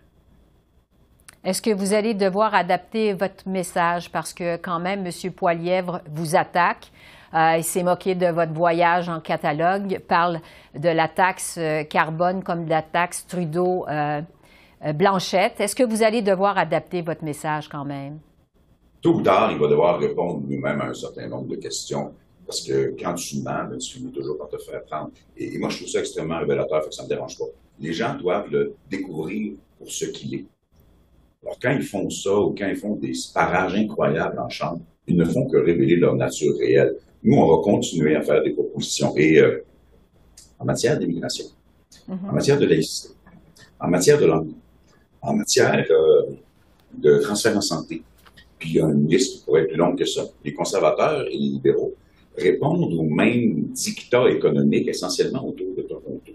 Est-ce 1.43 1.63
que 1.63 1.71
vous 1.71 1.95
allez 1.95 2.13
devoir 2.13 2.55
adapter 2.55 3.15
votre 3.15 3.49
message? 3.49 4.11
Parce 4.11 4.35
que 4.35 4.57
quand 4.57 4.79
même, 4.79 5.07
M. 5.07 5.33
Poilièvre 5.33 6.03
vous 6.11 6.37
attaque? 6.37 6.93
Euh, 7.33 7.55
il 7.57 7.65
s'est 7.65 7.83
moqué 7.83 8.15
de 8.15 8.27
votre 8.27 8.53
voyage 8.53 9.09
en 9.09 9.21
Catalogue, 9.21 10.01
parle 10.01 10.41
de 10.75 10.89
la 10.89 11.09
taxe 11.09 11.57
euh, 11.59 11.85
carbone 11.85 12.43
comme 12.43 12.65
de 12.65 12.71
la 12.71 12.83
taxe 12.83 13.25
Trudeau-Blanchette. 13.29 15.61
Est-ce 15.61 15.77
que 15.77 15.85
vous 15.85 16.03
allez 16.03 16.23
devoir 16.23 16.59
adapter 16.59 17.03
votre 17.03 17.23
message 17.25 17.69
quand 17.69 17.85
même? 17.85 18.19
Tôt 19.01 19.15
ou 19.15 19.23
tard, 19.23 19.53
il 19.53 19.59
va 19.59 19.69
devoir 19.69 20.01
répondre 20.01 20.43
lui-même 20.47 20.81
à 20.81 20.87
un 20.87 20.95
certain 20.95 21.29
nombre 21.29 21.47
de 21.49 21.57
questions. 21.57 22.13
Parce 22.51 22.63
que 22.63 22.97
quand 22.99 23.15
tu 23.15 23.37
mens, 23.43 23.63
ben, 23.71 23.79
tu 23.79 23.93
finis 23.93 24.11
toujours 24.11 24.37
par 24.37 24.49
te 24.49 24.59
faire 24.59 24.83
prendre. 24.83 25.13
Et, 25.37 25.57
moi, 25.57 25.69
je 25.69 25.77
trouve 25.77 25.89
ça 25.89 26.01
extrêmement 26.01 26.41
révélateur, 26.41 26.83
fait 26.83 26.89
que 26.89 26.95
ça 26.97 27.05
ne 27.05 27.07
me 27.07 27.15
dérange 27.15 27.39
pas. 27.39 27.45
Les 27.79 27.93
gens 27.93 28.17
doivent 28.17 28.51
le 28.51 28.75
découvrir 28.91 29.53
pour 29.79 29.89
ce 29.89 30.07
qu'il 30.07 30.35
est. 30.35 30.47
Alors, 31.45 31.57
quand 31.63 31.71
ils 31.71 31.85
font 31.85 32.11
ça 32.11 32.35
ou 32.35 32.53
quand 32.59 32.67
ils 32.67 32.75
font 32.75 32.97
des 32.97 33.13
parages 33.33 33.77
incroyables 33.77 34.41
en 34.41 34.49
chambre, 34.49 34.81
ils 35.07 35.17
ne 35.17 35.25
font 35.27 35.47
que 35.47 35.59
révéler 35.59 35.95
leur 35.95 36.17
nature 36.17 36.53
réelle. 36.59 36.97
Nous, 37.23 37.37
on 37.37 37.57
va 37.57 37.63
continuer 37.63 38.17
à 38.17 38.23
faire 38.23 38.43
des 38.43 38.51
propositions. 38.51 39.17
Et 39.17 39.39
euh, 39.39 39.65
en 40.59 40.65
matière 40.65 40.99
d'immigration, 40.99 41.45
mm-hmm. 42.09 42.31
en 42.31 42.33
matière 42.33 42.59
de 42.59 42.67
laïcité, 42.67 43.15
en 43.79 43.87
matière 43.87 44.19
de 44.19 44.27
langue, 44.27 44.51
en 45.23 45.35
matière 45.35 45.87
euh, 45.89 46.33
de 46.99 47.19
transfert 47.19 47.57
en 47.57 47.61
santé, 47.61 48.03
puis 48.59 48.71
il 48.71 48.75
y 48.75 48.81
a 48.81 48.87
une 48.87 49.07
liste 49.07 49.39
qui 49.39 49.45
pourrait 49.45 49.63
être 49.63 49.69
plus 49.69 49.77
longue 49.77 49.97
que 49.97 50.05
ça. 50.05 50.25
Les 50.45 50.53
conservateurs 50.53 51.29
et 51.29 51.31
les 51.31 51.39
libéraux 51.39 51.95
répondent 52.41 52.93
aux 52.93 53.03
mêmes 53.03 53.65
dictats 53.73 54.29
économiques 54.31 54.89
essentiellement 54.89 55.47
autour 55.47 55.75
de 55.77 55.83
Toronto. 55.83 56.33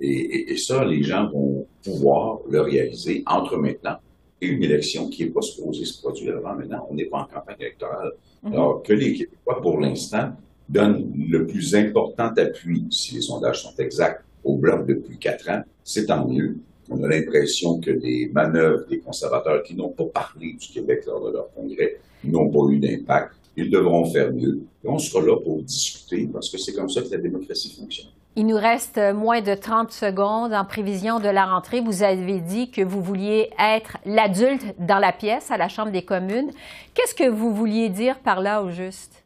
Et, 0.00 0.52
et, 0.52 0.56
ça, 0.56 0.84
les 0.84 1.02
gens 1.02 1.28
vont 1.28 1.66
pouvoir 1.82 2.38
le 2.48 2.60
réaliser 2.60 3.24
entre 3.26 3.56
maintenant 3.56 3.96
et 4.40 4.46
une 4.46 4.62
élection 4.62 5.08
qui 5.08 5.24
n'est 5.24 5.30
pas 5.30 5.42
supposée 5.42 5.84
se 5.84 6.00
produire 6.00 6.36
avant 6.36 6.54
maintenant. 6.54 6.86
On 6.90 6.94
n'est 6.94 7.06
pas 7.06 7.18
en 7.18 7.24
campagne 7.24 7.56
électorale. 7.60 8.12
Mhm. 8.42 8.52
Alors 8.52 8.82
que 8.82 8.92
les 8.92 9.12
Québécois, 9.14 9.60
pour 9.60 9.80
l'instant, 9.80 10.30
donnent 10.68 11.12
le 11.16 11.46
plus 11.46 11.74
important 11.74 12.30
appui, 12.36 12.86
si 12.90 13.14
les 13.16 13.22
sondages 13.22 13.62
sont 13.62 13.74
exacts, 13.78 14.22
au 14.44 14.56
bloc 14.56 14.86
depuis 14.86 15.18
quatre 15.18 15.50
ans, 15.50 15.62
c'est 15.82 16.06
tant 16.06 16.28
mieux. 16.28 16.58
On 16.90 17.02
a 17.02 17.08
l'impression 17.08 17.80
que 17.80 17.90
les 17.90 18.30
manœuvres 18.32 18.86
des 18.88 18.98
conservateurs 18.98 19.62
qui 19.62 19.74
n'ont 19.74 19.90
pas 19.90 20.04
parlé 20.06 20.54
du 20.54 20.68
Québec 20.68 21.04
lors 21.06 21.26
de 21.26 21.32
leur 21.32 21.52
congrès 21.52 21.96
n'ont 22.24 22.48
pas 22.48 22.72
eu 22.72 22.78
d'impact. 22.78 23.34
Ils 23.60 23.70
devront 23.70 24.04
faire 24.04 24.32
mieux. 24.32 24.60
Et 24.84 24.88
on 24.88 24.98
sera 24.98 25.20
là 25.20 25.36
pour 25.36 25.60
discuter 25.62 26.28
parce 26.32 26.48
que 26.48 26.58
c'est 26.58 26.72
comme 26.72 26.88
ça 26.88 27.02
que 27.02 27.10
la 27.10 27.18
démocratie 27.18 27.74
fonctionne. 27.76 28.06
Il 28.36 28.46
nous 28.46 28.56
reste 28.56 29.00
moins 29.16 29.40
de 29.40 29.52
30 29.52 29.90
secondes 29.90 30.52
en 30.52 30.64
prévision 30.64 31.18
de 31.18 31.28
la 31.28 31.44
rentrée. 31.44 31.80
Vous 31.80 32.04
avez 32.04 32.38
dit 32.38 32.70
que 32.70 32.82
vous 32.82 33.02
vouliez 33.02 33.50
être 33.58 33.96
l'adulte 34.06 34.62
dans 34.78 35.00
la 35.00 35.10
pièce 35.10 35.50
à 35.50 35.56
la 35.56 35.66
Chambre 35.66 35.90
des 35.90 36.02
communes. 36.02 36.52
Qu'est-ce 36.94 37.16
que 37.16 37.28
vous 37.28 37.52
vouliez 37.52 37.88
dire 37.88 38.20
par 38.20 38.40
là 38.40 38.62
au 38.62 38.70
juste? 38.70 39.24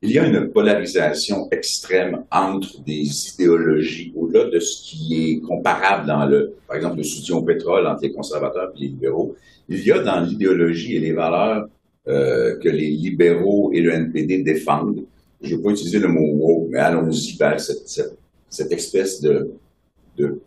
Il 0.00 0.12
y 0.12 0.18
a 0.18 0.26
une 0.26 0.48
polarisation 0.50 1.46
extrême 1.50 2.24
entre 2.32 2.80
des 2.86 3.04
idéologies 3.34 4.14
au-delà 4.16 4.46
de 4.46 4.60
ce 4.60 4.82
qui 4.82 5.34
est 5.34 5.40
comparable 5.40 6.06
dans 6.06 6.24
le, 6.24 6.54
par 6.66 6.76
exemple, 6.76 6.96
le 6.96 7.02
soutien 7.02 7.36
au 7.36 7.42
pétrole 7.42 7.86
entre 7.86 8.00
les 8.00 8.12
conservateurs 8.12 8.72
et 8.76 8.80
les 8.80 8.88
libéraux. 8.88 9.36
Il 9.68 9.84
y 9.84 9.92
a 9.92 9.98
dans 9.98 10.20
l'idéologie 10.20 10.96
et 10.96 11.00
les 11.00 11.12
valeurs 11.12 11.66
euh, 12.10 12.58
que 12.58 12.68
les 12.68 12.90
libéraux 12.90 13.72
et 13.72 13.80
le 13.80 13.92
NPD 13.92 14.42
défendent 14.42 15.04
je 15.40 15.54
ne 15.54 15.56
vais 15.56 15.62
pas 15.64 15.70
utiliser 15.70 15.98
le 15.98 16.08
mot 16.08 16.20
woke, 16.20 16.68
mais 16.70 16.78
allons-y 16.78 17.36
vers 17.36 17.60
cette, 17.60 17.88
cette, 18.48 18.72
espèce 18.72 19.20
de, 19.20 19.52
de 20.16 20.40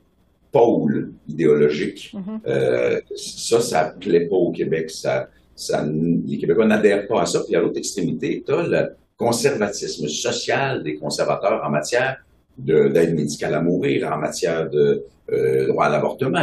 pôle 0.51 1.13
idéologique. 1.27 2.13
Mm-hmm. 2.13 2.39
euh, 2.47 3.01
ça, 3.15 3.61
ça 3.61 3.93
ne 3.93 3.99
plaît 3.99 4.27
pas 4.27 4.35
au 4.35 4.51
Québec. 4.51 4.91
Ça, 4.91 5.29
ça, 5.55 5.85
les 5.85 6.37
Québécois 6.37 6.67
n'adhèrent 6.67 7.07
pas 7.07 7.23
à 7.23 7.25
ça. 7.25 7.41
Puis 7.43 7.55
à 7.55 7.61
l'autre 7.61 7.77
extrémité, 7.77 8.43
tu 8.45 8.53
as 8.53 8.67
le 8.67 8.95
conservatisme 9.17 10.07
social 10.07 10.83
des 10.83 10.95
conservateurs 10.95 11.61
en 11.65 11.69
matière 11.69 12.17
d'aide 12.57 13.15
médicale 13.15 13.55
à 13.55 13.61
mourir, 13.61 14.11
en 14.11 14.17
matière 14.17 14.69
de 14.69 15.03
euh, 15.31 15.67
droit 15.67 15.85
à 15.85 15.89
l'avortement, 15.89 16.41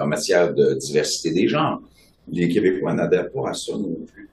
en 0.00 0.06
matière 0.06 0.54
de 0.54 0.74
diversité 0.74 1.32
des 1.32 1.48
genres. 1.48 1.82
Les 2.30 2.48
Québécois 2.48 2.94
n'adhèrent 2.94 3.32
pas 3.32 3.50
à 3.50 3.54
ça 3.54 3.72
non 3.72 3.96
plus. 4.06 4.27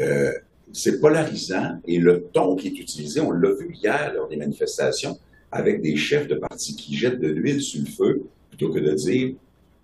Euh, 0.00 0.32
c'est 0.72 1.00
polarisant 1.00 1.78
et 1.86 1.98
le 1.98 2.24
ton 2.32 2.56
qui 2.56 2.68
est 2.68 2.78
utilisé, 2.78 3.20
on 3.20 3.30
l'a 3.30 3.52
vu 3.54 3.74
hier 3.74 4.12
lors 4.14 4.28
des 4.28 4.36
manifestations, 4.36 5.18
avec 5.50 5.80
des 5.80 5.96
chefs 5.96 6.28
de 6.28 6.34
parti 6.34 6.74
qui 6.74 6.94
jettent 6.96 7.20
de 7.20 7.28
l'huile 7.28 7.62
sur 7.62 7.80
le 7.80 7.86
feu, 7.86 8.22
plutôt 8.50 8.72
que 8.72 8.80
de 8.80 8.92
dire 8.92 9.34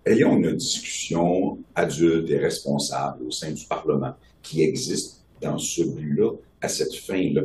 ayons 0.05 0.37
une 0.37 0.53
discussion 0.53 1.57
adulte 1.73 2.29
et 2.29 2.37
responsable 2.37 3.25
au 3.25 3.31
sein 3.31 3.51
du 3.51 3.65
Parlement 3.65 4.13
qui 4.41 4.61
existe 4.61 5.21
dans 5.41 5.57
ce 5.57 5.83
but-là, 5.83 6.31
à 6.61 6.67
cette 6.67 6.95
fin-là. 6.95 7.41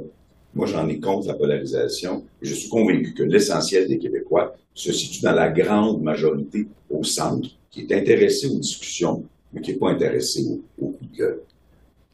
Moi, 0.55 0.67
j'en 0.67 0.89
ai 0.89 0.99
contre 0.99 1.29
la 1.29 1.35
polarisation 1.35 2.25
je 2.43 2.55
suis 2.55 2.69
convaincu 2.69 3.15
que 3.15 3.23
l'essentiel 3.23 3.87
des 3.89 3.99
Québécois 3.99 4.57
se 4.75 4.93
situe 4.93 5.23
dans 5.23 5.33
la 5.33 5.49
grande 5.49 6.03
majorité 6.03 6.67
au 6.91 7.05
centre, 7.05 7.49
qui 7.71 7.83
est 7.83 7.93
intéressé 7.93 8.47
aux 8.49 8.59
discussions, 8.59 9.25
mais 9.53 9.61
qui 9.61 9.73
n'est 9.73 9.79
pas 9.79 9.91
intéressé 9.91 10.45
au, 10.47 10.61
au 10.85 10.91
coup 10.91 11.05
de 11.05 11.17
gueule. 11.17 11.41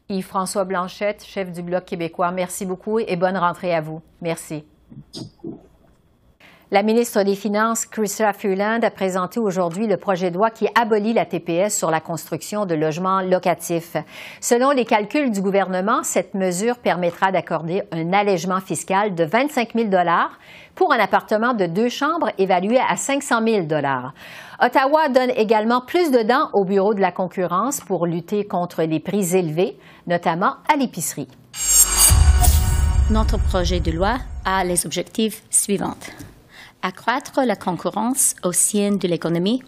Yves-François 0.09 0.65
Blanchette, 0.65 1.23
chef 1.25 1.51
du 1.51 1.61
Bloc 1.61 1.85
québécois. 1.85 2.31
Merci 2.31 2.65
beaucoup 2.65 2.99
et 2.99 3.15
bonne 3.15 3.37
rentrée 3.37 3.73
à 3.73 3.81
vous. 3.81 4.01
Merci. 4.21 4.63
La 6.75 6.83
ministre 6.83 7.23
des 7.23 7.35
Finances, 7.35 7.85
Chrystia 7.85 8.33
Freeland, 8.33 8.81
a 8.83 8.91
présenté 8.91 9.39
aujourd'hui 9.39 9.87
le 9.87 9.95
projet 9.95 10.29
de 10.29 10.35
loi 10.35 10.49
qui 10.49 10.67
abolit 10.75 11.13
la 11.13 11.23
TPS 11.23 11.73
sur 11.73 11.89
la 11.89 12.01
construction 12.01 12.65
de 12.65 12.75
logements 12.75 13.21
locatifs. 13.21 13.95
Selon 14.41 14.71
les 14.71 14.83
calculs 14.83 15.31
du 15.31 15.41
gouvernement, 15.41 16.03
cette 16.03 16.33
mesure 16.33 16.77
permettra 16.79 17.31
d'accorder 17.31 17.83
un 17.93 18.11
allègement 18.11 18.59
fiscal 18.59 19.15
de 19.15 19.23
25 19.23 19.69
000 19.73 19.89
pour 20.75 20.91
un 20.91 20.99
appartement 20.99 21.53
de 21.53 21.65
deux 21.65 21.87
chambres 21.87 22.29
évalué 22.37 22.77
à 22.77 22.97
500 22.97 23.39
000 23.47 23.67
Ottawa 24.61 25.07
donne 25.07 25.31
également 25.37 25.79
plus 25.79 26.11
de 26.11 26.23
dents 26.23 26.49
au 26.51 26.65
bureau 26.65 26.93
de 26.93 26.99
la 26.99 27.13
concurrence 27.13 27.79
pour 27.79 28.05
lutter 28.05 28.45
contre 28.45 28.83
les 28.83 28.99
prix 28.99 29.33
élevés, 29.33 29.77
notamment 30.07 30.55
à 30.69 30.75
l'épicerie. 30.75 31.29
Notre 33.11 33.37
projet 33.37 33.79
de 33.79 33.91
loi 33.91 34.15
a 34.43 34.65
les 34.65 34.85
objectifs 34.85 35.41
suivants. 35.49 35.95
Accroître 36.87 37.41
la 37.43 37.55
concurrence 37.55 38.35
au 38.43 38.51
sein 38.51 38.91
de 38.91 39.07
l'économie 39.07 39.63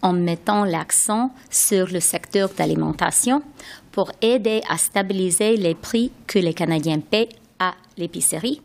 en 0.00 0.14
mettant 0.14 0.64
l'accent 0.64 1.30
sur 1.50 1.88
le 1.88 2.00
secteur 2.00 2.48
d'alimentation 2.48 3.42
pour 3.90 4.10
aider 4.22 4.62
à 4.70 4.78
stabiliser 4.78 5.58
les 5.58 5.74
prix 5.74 6.12
que 6.26 6.38
les 6.38 6.54
Canadiens 6.54 7.00
paient 7.00 7.28
à 7.58 7.74
l'épicerie 7.98 8.62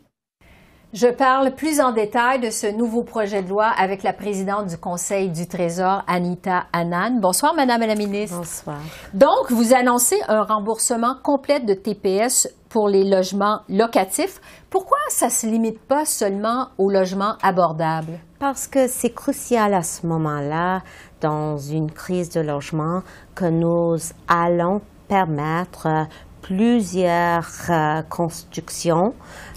je 0.94 1.06
parle 1.06 1.54
plus 1.54 1.82
en 1.82 1.92
détail 1.92 2.40
de 2.40 2.48
ce 2.48 2.66
nouveau 2.66 3.02
projet 3.02 3.42
de 3.42 3.50
loi 3.50 3.66
avec 3.66 4.02
la 4.02 4.14
présidente 4.14 4.68
du 4.68 4.78
Conseil 4.78 5.28
du 5.28 5.46
Trésor, 5.46 6.02
Anita 6.06 6.64
Annan. 6.72 7.20
Bonsoir, 7.20 7.52
Madame 7.52 7.82
la 7.82 7.94
ministre. 7.94 8.38
Bonsoir. 8.38 8.78
Donc, 9.12 9.50
vous 9.50 9.74
annoncez 9.74 10.16
un 10.28 10.44
remboursement 10.44 11.14
complet 11.22 11.60
de 11.60 11.74
TPS 11.74 12.48
pour 12.68 12.88
les 12.88 13.04
logements 13.04 13.60
locatifs. 13.68 14.40
Pourquoi 14.70 14.98
ça 15.08 15.26
ne 15.26 15.30
se 15.30 15.46
limite 15.46 15.80
pas 15.80 16.04
seulement 16.04 16.68
aux 16.78 16.90
logements 16.90 17.36
abordables? 17.42 18.18
Parce 18.38 18.66
que 18.66 18.86
c'est 18.86 19.12
crucial 19.12 19.74
à 19.74 19.82
ce 19.82 20.06
moment-là, 20.06 20.82
dans 21.20 21.56
une 21.56 21.90
crise 21.90 22.30
de 22.30 22.40
logement, 22.40 23.02
que 23.34 23.46
nous 23.46 23.96
allons 24.28 24.80
permettre 25.08 26.06
plusieurs 26.42 27.48
euh, 27.68 28.02
constructions 28.08 29.14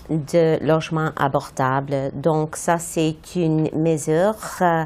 de 0.09 0.57
logements 0.65 1.11
abordables. 1.15 2.11
Donc 2.13 2.55
ça, 2.55 2.77
c'est 2.79 3.15
une 3.35 3.69
mesure 3.73 4.35
euh, 4.61 4.83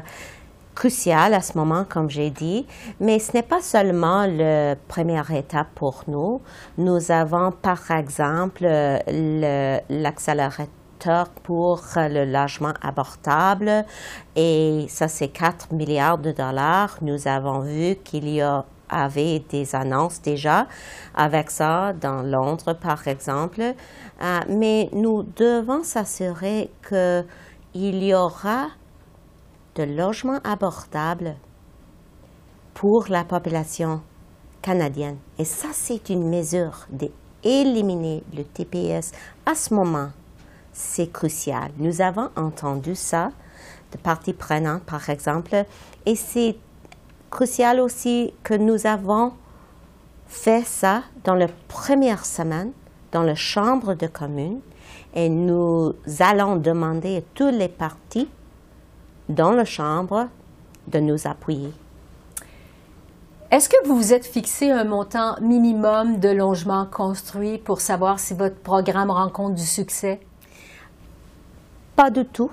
cruciale 0.76 1.34
à 1.34 1.40
ce 1.40 1.58
moment, 1.58 1.84
comme 1.88 2.08
j'ai 2.08 2.30
dit. 2.30 2.64
Mais 3.00 3.18
ce 3.18 3.32
n'est 3.32 3.42
pas 3.42 3.60
seulement 3.60 4.26
la 4.26 4.76
première 4.86 5.32
étape 5.32 5.66
pour 5.74 6.04
nous. 6.06 6.40
Nous 6.78 7.10
avons, 7.10 7.50
par 7.50 7.90
exemple, 7.90 8.62
l'accélérateur 9.90 10.70
pour 11.42 11.82
le 11.96 12.24
logement 12.24 12.74
abordable 12.80 13.84
et 14.34 14.86
ça 14.88 15.08
c'est 15.08 15.28
4 15.28 15.72
milliards 15.72 16.18
de 16.18 16.30
dollars. 16.30 16.96
Nous 17.02 17.26
avons 17.26 17.58
vu 17.60 17.96
qu'il 18.04 18.28
y 18.28 18.40
a 18.40 18.64
avait 18.88 19.40
des 19.50 19.74
annonces 19.74 20.22
déjà 20.22 20.66
avec 21.14 21.50
ça 21.50 21.92
dans 21.92 22.22
Londres, 22.22 22.74
par 22.74 23.08
exemple. 23.08 23.60
Euh, 23.60 24.40
mais 24.48 24.88
nous 24.92 25.24
devons 25.24 25.82
s'assurer 25.82 26.70
qu'il 26.88 28.04
y 28.04 28.14
aura 28.14 28.68
de 29.76 29.84
logements 29.84 30.40
abordables 30.44 31.36
pour 32.74 33.06
la 33.08 33.24
population 33.24 34.02
canadienne. 34.62 35.18
Et 35.38 35.44
ça, 35.44 35.68
c'est 35.72 36.08
une 36.08 36.28
mesure 36.28 36.86
d'éliminer 36.90 38.24
le 38.36 38.44
TPS. 38.44 39.12
À 39.44 39.54
ce 39.54 39.72
moment, 39.72 40.10
c'est 40.72 41.12
crucial. 41.12 41.70
Nous 41.78 42.00
avons 42.00 42.30
entendu 42.36 42.94
ça 42.94 43.30
de 43.92 43.98
parties 43.98 44.32
prenantes, 44.32 44.82
par 44.82 45.08
exemple, 45.08 45.64
et 46.04 46.16
c'est 46.16 46.56
crucial 47.30 47.80
aussi 47.80 48.34
que 48.42 48.54
nous 48.54 48.86
avons 48.86 49.32
fait 50.26 50.64
ça 50.64 51.02
dans 51.24 51.34
la 51.34 51.46
première 51.68 52.26
semaine 52.26 52.72
dans 53.12 53.22
la 53.22 53.34
Chambre 53.34 53.94
de 53.94 54.06
communes 54.06 54.60
et 55.14 55.28
nous 55.28 55.94
allons 56.18 56.56
demander 56.56 57.18
à 57.18 57.20
tous 57.34 57.50
les 57.50 57.68
partis 57.68 58.28
dans 59.28 59.52
la 59.52 59.64
Chambre 59.64 60.28
de 60.88 60.98
nous 61.00 61.26
appuyer. 61.26 61.72
Est-ce 63.50 63.68
que 63.68 63.86
vous 63.86 63.96
vous 63.96 64.12
êtes 64.12 64.26
fixé 64.26 64.70
un 64.70 64.84
montant 64.84 65.36
minimum 65.40 66.18
de 66.18 66.28
logements 66.28 66.86
construits 66.86 67.58
pour 67.58 67.80
savoir 67.80 68.18
si 68.18 68.34
votre 68.34 68.56
programme 68.56 69.10
rencontre 69.10 69.54
du 69.54 69.64
succès? 69.64 70.20
Pas 71.94 72.10
du 72.10 72.24
tout. 72.24 72.50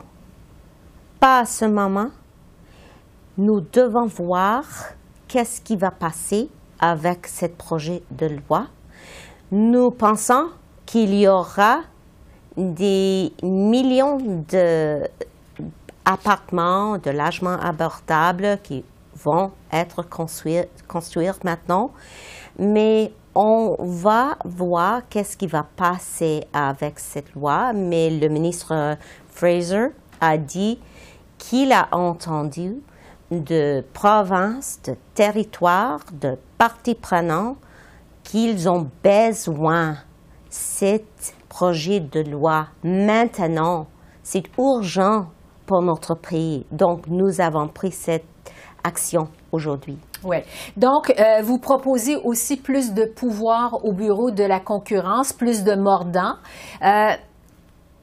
Pas 1.20 1.39
à 1.39 1.46
ce 1.46 1.65
moment. 1.65 2.10
Nous 3.38 3.62
devons 3.62 4.06
voir 4.06 4.63
qu'est-ce 5.27 5.62
qui 5.62 5.75
va 5.75 5.89
passer 5.89 6.50
avec 6.80 7.27
ce 7.27 7.48
projet 7.48 8.03
de 8.12 8.27
loi. 8.48 8.68
Nous 9.51 9.89
pensons 9.89 10.50
qu'il 10.86 11.13
y 11.15 11.27
aura 11.27 11.80
des 12.56 13.34
millions 13.42 14.44
d'appartements, 16.05 16.98
de 16.98 17.12
logements 17.12 17.60
abordables 17.60 18.60
qui 18.63 18.83
vont 19.15 19.51
être 19.72 20.03
construits, 20.03 20.65
maintenant, 21.43 21.91
mais 22.57 23.13
on 23.36 23.75
va 23.79 24.38
voir 24.45 25.01
qu'est-ce 25.10 25.38
qui 25.38 25.48
va 25.48 25.63
passer 25.75 26.43
avec 26.53 27.00
cette 27.00 27.33
loi, 27.33 27.74
mais 27.74 28.10
le 28.10 28.27
ministre 28.29 28.98
Fraser 29.27 29.88
a 30.22 30.38
dit 30.38 30.79
qu'il 31.38 31.72
a 31.72 31.88
entendu 31.91 32.81
de 33.31 33.83
provinces, 33.93 34.79
de 34.83 34.95
territoires, 35.15 36.01
de 36.12 36.38
parties 36.57 36.95
prenantes 36.95 37.57
qu'ils 38.24 38.69
ont 38.69 38.89
besoin. 39.03 39.91
De 39.91 39.98
ce 40.50 40.98
projet 41.50 42.00
de 42.00 42.19
loi 42.22 42.67
maintenant. 42.83 43.88
C'est 44.22 44.43
urgent 44.57 45.27
pour 45.65 45.82
notre 45.82 46.15
pays. 46.15 46.65
Donc, 46.72 47.08
nous 47.08 47.41
avons 47.41 47.67
pris 47.67 47.91
cette 47.91 48.25
action 48.84 49.27
aujourd'hui. 49.51 49.98
Oui. 50.24 50.38
Donc, 50.77 51.13
euh, 51.17 51.41
vous 51.41 51.58
proposez 51.58 52.15
aussi 52.17 52.58
plus 52.58 52.93
de 52.93 53.05
pouvoir 53.05 53.84
au 53.86 53.93
bureau 53.93 54.32
de 54.32 54.43
la 54.43 54.60
concurrence, 54.60 55.34
plus 55.34 55.63
de 55.63 55.75
mordants. 55.75 56.36
Euh, 56.82 57.12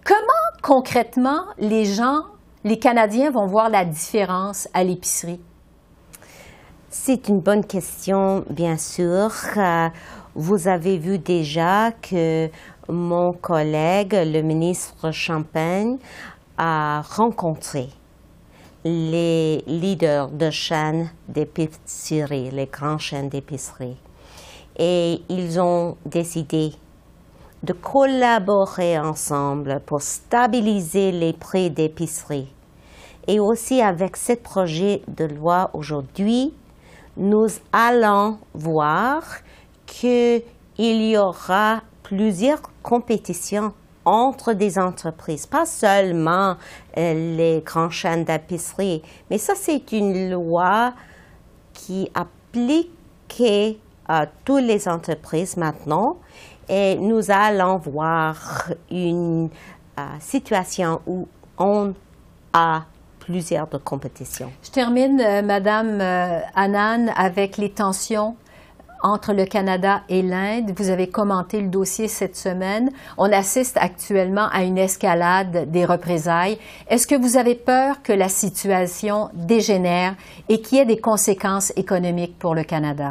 comment 0.05 0.51
concrètement 0.63 1.45
les 1.59 1.85
gens, 1.85 2.23
les 2.65 2.79
Canadiens 2.79 3.31
vont 3.31 3.47
voir 3.47 3.69
la 3.69 3.85
différence 3.85 4.69
à 4.75 4.85
l'épicerie? 4.85 5.41
C'est 6.89 7.29
une 7.29 7.41
bonne 7.41 7.65
question, 7.65 8.45
bien 8.51 8.77
sûr. 8.77 9.31
Euh, 9.57 9.89
vous 10.35 10.69
avez 10.69 10.99
vu 10.99 11.19
déjà 11.19 11.93
que 11.93 12.49
mon 12.89 13.33
collègue, 13.33 14.13
le 14.13 14.43
ministre 14.43 15.11
Champagne, 15.13 15.99
a 16.63 17.01
rencontré 17.01 17.89
les 18.85 19.65
leaders 19.67 20.29
de 20.29 20.51
chaînes 20.51 21.11
d'épicerie, 21.27 22.51
les 22.51 22.67
grandes 22.67 23.01
chaînes 23.01 23.31
d'épicerie. 23.31 23.97
Et 24.77 25.23
ils 25.31 25.59
ont 25.59 25.97
décidé 26.05 26.75
de 27.63 27.73
collaborer 27.73 28.99
ensemble 28.99 29.81
pour 29.87 30.03
stabiliser 30.03 31.13
les 31.13 31.33
prix 31.33 31.71
d'épicerie. 31.71 32.53
Et 33.27 33.41
aussi 33.41 33.81
avec 33.81 34.19
ce 34.19 34.35
projet 34.35 35.01
de 35.09 35.25
loi 35.25 35.71
aujourd'hui, 35.73 36.53
nous 37.17 37.49
allons 37.73 38.39
voir 38.53 39.23
qu'il 39.87 40.43
y 40.79 41.17
aura 41.17 41.81
plusieurs 42.03 42.61
compétitions 42.83 43.73
entre 44.11 44.55
des 44.55 44.77
entreprises, 44.77 45.47
pas 45.47 45.67
seulement 45.67 46.57
euh, 46.99 47.37
les 47.37 47.63
grands 47.65 47.91
chaînes 47.91 48.25
d'épicerie, 48.25 49.03
mais 49.31 49.39
ça 49.39 49.55
c'est 49.55 49.93
une 49.93 50.33
loi 50.33 50.93
qui 51.73 52.11
applique 52.15 52.91
à 54.09 54.27
toutes 54.45 54.65
les 54.65 54.89
entreprises 54.89 55.57
maintenant. 55.57 56.17
Et 56.69 56.97
nous 56.97 57.31
allons 57.31 57.77
voir 57.77 58.65
une 58.91 59.49
euh, 59.97 60.03
situation 60.19 61.01
où 61.07 61.29
on 61.57 61.95
a 62.53 62.83
plusieurs 63.21 63.69
de 63.69 63.79
compétitions. 63.79 64.51
Je 64.65 64.71
termine, 64.71 65.21
euh, 65.21 65.43
Madame 65.43 66.01
Annan, 66.57 67.13
avec 67.15 67.57
les 67.57 67.71
tensions 67.71 68.35
entre 69.03 69.33
le 69.33 69.45
Canada 69.45 70.03
et 70.09 70.23
l'Inde. 70.23 70.73
Vous 70.77 70.91
avez 70.91 71.09
commenté 71.09 71.61
le 71.61 71.69
dossier 71.69 72.09
cette 72.09 72.37
semaine. 72.37 72.91
On 73.19 73.33
assiste 73.33 73.77
actuellement 73.81 74.49
à 74.53 74.63
une 74.63 74.79
escalade 74.79 75.71
des 75.71 75.85
représailles. 75.85 76.59
Est-ce 76.89 77.07
que 77.07 77.15
vous 77.15 77.37
avez 77.37 77.55
peur 77.55 78.03
que 78.03 78.13
la 78.13 78.29
situation 78.29 79.31
dégénère 79.35 80.15
et 80.49 80.61
qu'il 80.61 80.79
y 80.79 80.81
ait 80.81 80.87
des 80.87 81.01
conséquences 81.01 81.73
économiques 81.77 82.39
pour 82.39 82.55
le 82.55 82.65
Canada? 82.65 83.11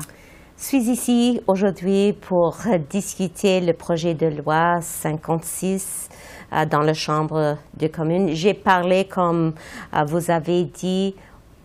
Je 0.58 0.66
suis 0.66 0.90
ici 0.90 1.40
aujourd'hui 1.48 2.12
pour 2.12 2.58
discuter 2.90 3.62
le 3.62 3.72
projet 3.72 4.14
de 4.14 4.28
loi 4.28 4.82
56 4.82 6.10
euh, 6.52 6.66
dans 6.66 6.82
la 6.82 6.94
Chambre 6.94 7.58
des 7.78 7.90
communes. 7.90 8.34
J'ai 8.34 8.54
parlé, 8.54 9.06
comme 9.06 9.54
euh, 9.94 10.04
vous 10.04 10.30
avez 10.30 10.66
dit, 10.66 11.16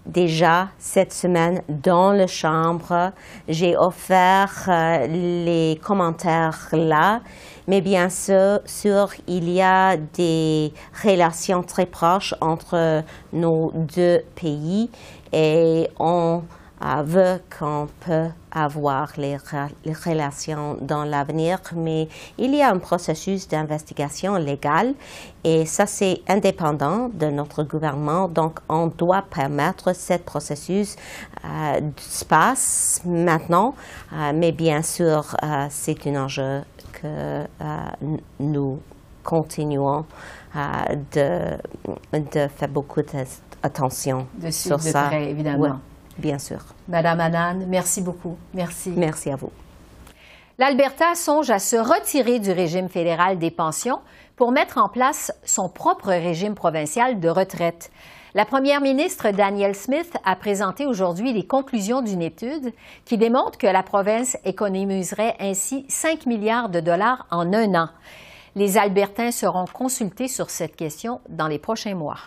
déjà 0.06 0.68
cette 0.78 1.12
semaine 1.12 1.62
dans 1.68 2.12
la 2.12 2.26
chambre. 2.26 3.12
J'ai 3.48 3.76
offert 3.76 4.64
euh, 4.68 5.06
les 5.06 5.80
commentaires 5.82 6.68
là, 6.72 7.20
mais 7.66 7.80
bien 7.80 8.08
sûr, 8.08 9.08
il 9.26 9.50
y 9.50 9.62
a 9.62 9.96
des 9.96 10.72
relations 11.02 11.62
très 11.62 11.86
proches 11.86 12.34
entre 12.40 13.02
nos 13.32 13.72
deux 13.74 14.20
pays 14.34 14.90
et 15.32 15.88
on 15.98 16.42
veut 16.80 17.40
qu'on 17.58 17.88
peut 18.00 18.28
avoir 18.50 19.12
les, 19.16 19.36
relations 20.04 20.76
dans 20.80 21.04
l'avenir, 21.04 21.58
mais 21.74 22.08
il 22.38 22.54
y 22.54 22.62
a 22.62 22.70
un 22.70 22.78
processus 22.78 23.48
d'investigation 23.48 24.36
légale 24.36 24.94
et 25.42 25.66
ça 25.66 25.86
c'est 25.86 26.20
indépendant 26.28 27.10
de 27.12 27.26
notre 27.26 27.64
gouvernement, 27.64 28.28
donc 28.28 28.60
on 28.68 28.88
doit 28.88 29.22
permettre 29.22 29.94
ce 29.94 30.14
processus 30.18 30.96
euh, 31.44 31.80
se 31.98 32.24
passe 32.24 33.00
maintenant, 33.04 33.74
euh, 34.12 34.32
mais 34.34 34.52
bien 34.52 34.82
sûr 34.82 35.36
euh, 35.42 35.66
c'est 35.70 36.06
un 36.06 36.24
enjeu 36.24 36.62
que 36.92 37.06
euh, 37.06 37.46
nous 38.40 38.80
continuons 39.22 40.04
de, 40.54 41.56
de, 42.12 42.48
faire 42.48 42.68
beaucoup 42.68 43.00
d'attention 43.02 44.26
sur 44.50 44.80
ça. 44.80 45.04
Près, 45.04 45.30
évidemment. 45.30 45.80
Bien 46.18 46.38
sûr. 46.38 46.60
Madame 46.88 47.20
Annan, 47.20 47.66
merci 47.66 48.00
beaucoup. 48.00 48.36
Merci. 48.52 48.90
Merci 48.90 49.30
à 49.30 49.36
vous. 49.36 49.50
L'Alberta 50.58 51.14
songe 51.16 51.50
à 51.50 51.58
se 51.58 51.76
retirer 51.76 52.38
du 52.38 52.52
régime 52.52 52.88
fédéral 52.88 53.38
des 53.38 53.50
pensions 53.50 54.00
pour 54.36 54.52
mettre 54.52 54.78
en 54.78 54.88
place 54.88 55.32
son 55.44 55.68
propre 55.68 56.08
régime 56.08 56.54
provincial 56.54 57.18
de 57.18 57.28
retraite. 57.28 57.90
La 58.36 58.44
première 58.44 58.80
ministre 58.80 59.30
Danielle 59.30 59.76
Smith 59.76 60.16
a 60.24 60.34
présenté 60.34 60.86
aujourd'hui 60.86 61.32
les 61.32 61.46
conclusions 61.46 62.02
d'une 62.02 62.22
étude 62.22 62.72
qui 63.04 63.16
démontre 63.16 63.58
que 63.58 63.66
la 63.66 63.82
province 63.82 64.36
économiserait 64.44 65.36
ainsi 65.38 65.86
5 65.88 66.26
milliards 66.26 66.68
de 66.68 66.80
dollars 66.80 67.26
en 67.30 67.52
un 67.52 67.74
an. 67.74 67.88
Les 68.56 68.78
Albertains 68.78 69.32
seront 69.32 69.66
consultés 69.66 70.28
sur 70.28 70.50
cette 70.50 70.76
question 70.76 71.20
dans 71.28 71.48
les 71.48 71.58
prochains 71.58 71.94
mois. 71.94 72.18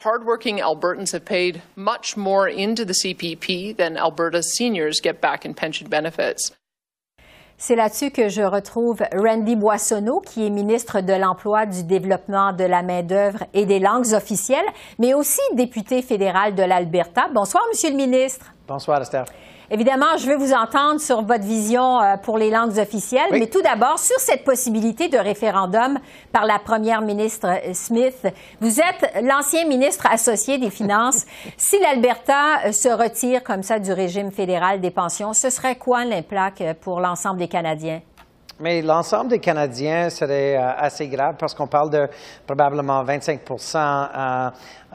Hardworking 0.00 0.60
Albertans 0.60 1.10
have 1.10 1.24
paid 1.24 1.60
much 1.74 2.16
more 2.16 2.48
into 2.48 2.84
the 2.84 2.92
CPP 2.92 3.76
than 3.76 3.96
Alberta's 3.96 4.56
seniors 4.56 5.00
get 5.00 5.20
back 5.20 5.44
in 5.44 5.54
pension 5.54 5.88
benefits. 5.88 6.52
C'est 7.56 7.74
là-dessus 7.74 8.12
que 8.12 8.28
je 8.28 8.42
retrouve 8.42 9.02
Randy 9.12 9.56
Boissonneau, 9.56 10.20
qui 10.20 10.46
est 10.46 10.50
ministre 10.50 11.00
de 11.00 11.12
l'Emploi, 11.12 11.66
du 11.66 11.82
Développement 11.82 12.52
de 12.52 12.62
la 12.62 12.84
main-d'œuvre 12.84 13.42
et 13.52 13.66
des 13.66 13.80
langues 13.80 14.14
officielles, 14.14 14.68
mais 15.00 15.14
aussi 15.14 15.40
député 15.54 16.00
fédéral 16.00 16.54
de 16.54 16.62
l'Alberta. 16.62 17.26
Bonsoir, 17.34 17.64
Monsieur 17.68 17.90
le 17.90 17.96
ministre. 17.96 18.52
Bonsoir, 18.68 19.00
Esther. 19.00 19.24
Évidemment, 19.70 20.18
je 20.18 20.26
veux 20.26 20.36
vous 20.36 20.52
entendre 20.52 21.00
sur 21.00 21.22
votre 21.22 21.44
vision 21.44 22.02
euh, 22.02 22.18
pour 22.18 22.36
les 22.36 22.50
langues 22.50 22.78
officielles, 22.78 23.30
mais 23.30 23.46
tout 23.46 23.62
d'abord 23.62 23.98
sur 23.98 24.18
cette 24.18 24.44
possibilité 24.44 25.08
de 25.08 25.16
référendum 25.16 25.98
par 26.32 26.44
la 26.44 26.58
première 26.58 27.00
ministre 27.00 27.48
euh, 27.48 27.72
Smith. 27.72 28.26
Vous 28.60 28.78
êtes 28.78 29.22
l'ancien 29.22 29.66
ministre 29.66 30.06
associé 30.10 30.58
des 30.58 30.68
Finances. 30.68 31.24
si 31.56 31.78
l'Alberta 31.80 32.66
euh, 32.66 32.72
se 32.72 32.88
retire 32.88 33.42
comme 33.42 33.62
ça 33.62 33.78
du 33.78 33.90
régime 33.90 34.32
fédéral 34.32 34.82
des 34.82 34.90
pensions, 34.90 35.32
ce 35.32 35.48
serait 35.48 35.76
quoi 35.76 36.04
l'impact 36.04 36.74
pour 36.82 37.00
l'ensemble 37.00 37.38
des 37.38 37.48
Canadiens? 37.48 38.02
Mais 38.60 38.82
l'ensemble 38.82 39.30
des 39.30 39.38
Canadiens 39.38 40.10
serait 40.10 40.56
assez 40.56 41.06
grave 41.06 41.36
parce 41.38 41.54
qu'on 41.54 41.68
parle 41.68 41.90
de 41.90 42.08
probablement 42.44 43.04
25 43.04 43.40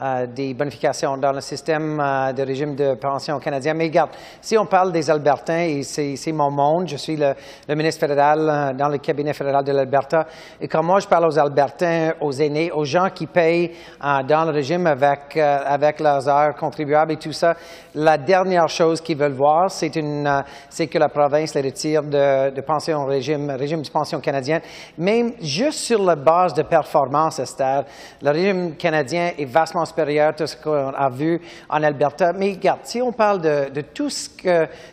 euh, 0.00 0.14
euh, 0.14 0.26
des 0.26 0.54
bonifications 0.54 1.16
dans 1.16 1.32
le 1.32 1.40
système 1.40 1.96
de 2.36 2.42
régime 2.42 2.74
de 2.74 2.94
pension 2.94 3.38
canadien. 3.38 3.74
Mais 3.74 3.84
regarde, 3.84 4.10
si 4.40 4.56
on 4.56 4.66
parle 4.66 4.92
des 4.92 5.10
Albertains, 5.10 5.66
et 5.66 5.82
c'est 5.82 6.32
mon 6.32 6.50
monde, 6.50 6.88
je 6.88 6.96
suis 6.96 7.16
le, 7.16 7.34
ministre 7.74 8.00
fédéral 8.00 8.76
dans 8.76 8.88
le 8.88 8.98
cabinet 8.98 9.32
fédéral 9.32 9.64
de 9.64 9.72
l'Alberta, 9.72 10.26
et 10.60 10.68
quand 10.68 10.82
moi 10.82 11.00
je 11.00 11.06
parle 11.08 11.26
aux 11.26 11.38
Albertains, 11.38 12.12
aux 12.20 12.32
aînés, 12.32 12.70
aux 12.72 12.84
gens 12.84 13.08
qui 13.10 13.26
payent 13.26 13.72
dans 14.00 14.44
le 14.44 14.50
régime 14.50 14.86
avec, 14.86 15.36
avec 15.36 16.00
leurs 16.00 16.28
heures 16.28 16.54
contribuables 16.54 17.12
et 17.12 17.16
tout 17.16 17.32
ça, 17.32 17.54
la 17.94 18.18
dernière 18.18 18.68
chose 18.68 19.00
qu'ils 19.00 19.18
veulent 19.18 19.32
voir, 19.32 19.70
c'est 19.70 19.90
que 19.90 20.98
la 20.98 21.08
province 21.08 21.54
les 21.54 21.62
retire 21.62 22.02
de, 22.02 22.50
de 22.50 22.60
pension 22.60 23.02
au 23.02 23.06
régime 23.06 23.50
régime 23.50 23.82
de 23.82 23.88
pension 23.88 24.20
canadien, 24.20 24.60
même 24.98 25.32
juste 25.40 25.80
sur 25.80 26.02
la 26.02 26.16
base 26.16 26.54
de 26.54 26.62
performance, 26.62 27.38
Esther, 27.38 27.84
le 28.22 28.30
régime 28.30 28.76
canadien 28.76 29.32
est 29.38 29.44
vastement 29.44 29.83
supérieur 29.84 30.34
à 30.38 30.46
ce 30.46 30.56
qu'on 30.56 30.92
a 30.94 31.08
vu 31.08 31.40
en 31.68 31.82
Alberta. 31.82 32.32
Mais 32.32 32.52
regarde, 32.52 32.80
si 32.84 33.00
on 33.00 33.12
parle 33.12 33.40
de, 33.40 33.80
tout, 33.80 34.10
ce 34.10 34.28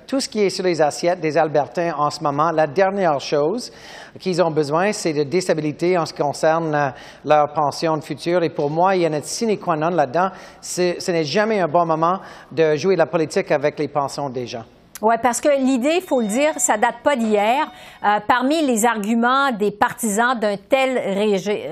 tout 0.07 0.19
qui 0.19 0.41
est 0.41 0.49
sur 0.49 0.63
les 0.63 0.81
assiettes 0.81 1.19
des 1.19 1.37
Albertains 1.37 1.93
en 1.97 2.09
ce 2.09 2.21
moment, 2.23 2.51
la 2.51 2.67
dernière 2.67 3.19
chose 3.19 3.71
qu'ils 4.19 4.41
ont 4.41 4.51
besoin, 4.51 4.91
c'est 4.91 5.13
de 5.13 5.23
déstabilité 5.23 5.97
en 5.97 6.05
ce 6.05 6.13
qui 6.13 6.21
concerne 6.21 6.75
euh, 6.75 6.89
leur 7.23 7.53
pension 7.53 7.95
de 7.97 8.03
futur. 8.03 8.43
Et 8.43 8.49
pour 8.49 8.69
moi, 8.69 8.95
il 8.95 9.03
y 9.03 9.05
a 9.05 9.07
une 9.07 9.23
sine 9.23 9.57
qua 9.57 9.75
non 9.75 9.89
là-dedans. 9.89 10.29
Ce 10.61 11.11
n'est 11.11 11.23
jamais 11.23 11.61
un 11.61 11.67
bon 11.67 11.85
moment 11.85 12.19
de 12.51 12.75
jouer 12.75 12.95
la 12.95 13.05
politique 13.05 13.51
avec 13.51 13.79
les 13.79 13.87
pensions 13.87 14.29
des 14.29 14.47
gens. 14.47 14.65
Oui, 15.01 15.15
parce 15.23 15.41
que 15.41 15.49
l'idée, 15.57 15.95
il 15.95 16.01
faut 16.01 16.21
le 16.21 16.27
dire, 16.27 16.53
ça 16.57 16.77
date 16.77 16.99
pas 17.03 17.15
d'hier. 17.15 17.71
Euh, 18.05 18.19
parmi 18.27 18.61
les 18.61 18.85
arguments 18.85 19.51
des 19.51 19.71
partisans 19.71 20.37
d'un 20.39 20.57
tel 20.57 20.97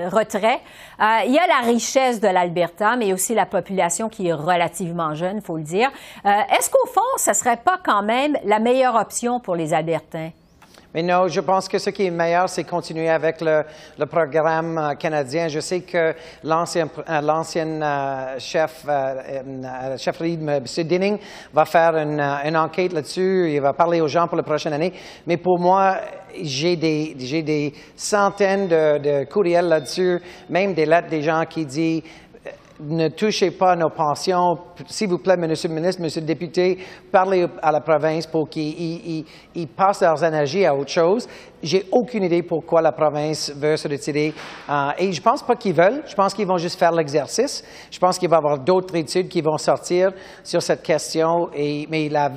retrait, 0.08 0.60
euh, 1.00 1.18
il 1.26 1.32
y 1.32 1.38
a 1.38 1.46
la 1.46 1.60
richesse 1.64 2.20
de 2.20 2.26
l'Alberta, 2.26 2.96
mais 2.96 3.12
aussi 3.12 3.34
la 3.34 3.46
population 3.46 4.08
qui 4.08 4.26
est 4.26 4.32
relativement 4.32 5.14
jeune, 5.14 5.36
il 5.36 5.42
faut 5.42 5.56
le 5.56 5.62
dire. 5.62 5.90
Euh, 6.26 6.30
est-ce 6.58 6.70
qu'au 6.70 6.86
fond, 6.88 7.00
ce 7.18 7.32
serait 7.32 7.58
pas 7.58 7.78
quand 7.84 8.02
même 8.02 8.36
la 8.44 8.58
meilleure 8.58 8.96
option 8.96 9.38
pour 9.38 9.54
les 9.54 9.74
Albertains? 9.74 10.30
Mais 10.92 11.04
non, 11.04 11.28
je 11.28 11.40
pense 11.40 11.68
que 11.68 11.78
ce 11.78 11.90
qui 11.90 12.06
est 12.06 12.10
meilleur, 12.10 12.48
c'est 12.48 12.64
continuer 12.64 13.08
avec 13.08 13.40
le, 13.40 13.62
le, 13.96 14.06
programme 14.06 14.76
euh, 14.76 14.94
canadien. 14.94 15.46
Je 15.46 15.60
sais 15.60 15.82
que 15.82 16.14
l'ancien 16.42 16.88
euh, 16.88 17.80
euh, 17.82 18.38
chef, 18.40 18.84
euh, 18.88 19.96
chef 19.96 20.20
M. 20.20 20.60
Dinning, 20.84 21.18
va 21.52 21.64
faire 21.64 21.96
une, 21.96 22.20
une 22.20 22.56
enquête 22.56 22.92
là-dessus. 22.92 23.52
Il 23.52 23.60
va 23.60 23.72
parler 23.72 24.00
aux 24.00 24.08
gens 24.08 24.26
pour 24.26 24.36
la 24.36 24.42
prochaine 24.42 24.72
année. 24.72 24.92
Mais 25.28 25.36
pour 25.36 25.60
moi, 25.60 25.98
j'ai 26.42 26.74
des, 26.74 27.14
des 27.14 27.72
centaines 27.94 28.66
de 28.66 29.24
courriels 29.26 29.68
là-dessus, 29.68 30.20
même 30.48 30.74
des 30.74 30.86
lettres 30.86 31.08
des 31.08 31.22
gens 31.22 31.44
qui 31.48 31.66
disent 31.66 32.02
ne 32.80 33.08
touchez 33.08 33.50
pas 33.50 33.76
nos 33.76 33.90
pensions. 33.90 34.58
S'il 34.86 35.08
vous 35.08 35.18
plaît, 35.18 35.36
Monsieur 35.36 35.68
le 35.68 35.74
ministre, 35.74 36.02
Monsieur 36.02 36.20
le 36.20 36.26
député, 36.26 36.78
parlez 37.12 37.46
à 37.62 37.72
la 37.72 37.80
province 37.80 38.26
pour 38.26 38.48
qu'ils 38.48 39.24
passent 39.76 40.02
leurs 40.02 40.22
énergies 40.24 40.64
à 40.64 40.74
autre 40.74 40.90
chose. 40.90 41.28
J'ai 41.62 41.84
aucune 41.92 42.24
idée 42.24 42.42
pourquoi 42.42 42.80
la 42.80 42.92
province 42.92 43.52
veut 43.54 43.76
se 43.76 43.86
retirer. 43.86 44.32
Euh, 44.68 44.90
et 44.98 45.12
je 45.12 45.20
pense 45.20 45.42
pas 45.42 45.56
qu'ils 45.56 45.74
veulent. 45.74 46.02
Je 46.06 46.14
pense 46.14 46.32
qu'ils 46.32 46.46
vont 46.46 46.56
juste 46.56 46.78
faire 46.78 46.92
l'exercice. 46.92 47.62
Je 47.90 47.98
pense 47.98 48.18
qu'il 48.18 48.28
va 48.28 48.36
y 48.36 48.38
avoir 48.38 48.58
d'autres 48.58 48.96
études 48.96 49.28
qui 49.28 49.42
vont 49.42 49.58
sortir 49.58 50.10
sur 50.42 50.62
cette 50.62 50.82
question. 50.82 51.50
Et, 51.54 51.86
mais 51.90 52.08
la 52.08 52.30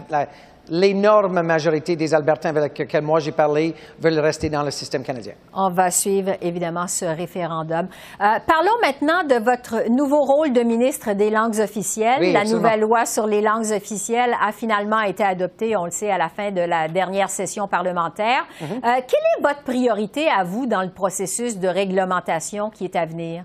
l'énorme 0.69 1.41
majorité 1.41 1.95
des 1.95 2.13
Albertains 2.13 2.55
avec 2.55 2.77
lesquels 2.77 3.03
moi 3.03 3.19
j'ai 3.19 3.31
parlé 3.31 3.75
veulent 3.99 4.19
rester 4.19 4.49
dans 4.49 4.63
le 4.63 4.71
système 4.71 5.03
canadien. 5.03 5.33
On 5.53 5.69
va 5.69 5.91
suivre 5.91 6.31
évidemment 6.41 6.87
ce 6.87 7.05
référendum. 7.05 7.87
Euh, 8.21 8.25
parlons 8.47 8.77
maintenant 8.81 9.23
de 9.23 9.43
votre 9.43 9.89
nouveau 9.89 10.21
rôle 10.21 10.53
de 10.53 10.61
ministre 10.61 11.13
des 11.13 11.29
langues 11.29 11.59
officielles. 11.59 12.31
la 12.31 12.45
nouvelle 12.45 12.81
loi 12.81 13.05
sur 13.05 13.27
les 13.27 13.41
langues 13.41 13.71
officielles 13.71 14.33
a 14.41 14.51
finalement 14.51 15.01
été 15.01 15.23
adoptée, 15.23 15.75
on 15.75 15.85
le 15.85 15.91
sait, 15.91 16.09
à 16.09 16.17
la 16.17 16.29
fin 16.29 16.51
de 16.51 16.61
la 16.61 16.87
dernière 16.87 17.29
session 17.29 17.67
parlementaire. 17.67 18.45
Mhm. 18.61 18.67
Euh, 18.67 18.79
quelle 18.81 18.93
est 19.37 19.41
votre 19.41 19.63
priorité 19.63 20.27
à 20.29 20.43
vous 20.43 20.65
dans 20.65 20.81
le 20.81 20.91
processus 20.91 21.59
de 21.59 21.67
réglementation 21.67 22.69
qui 22.69 22.85
est 22.85 22.95
à 22.95 23.05
venir? 23.05 23.43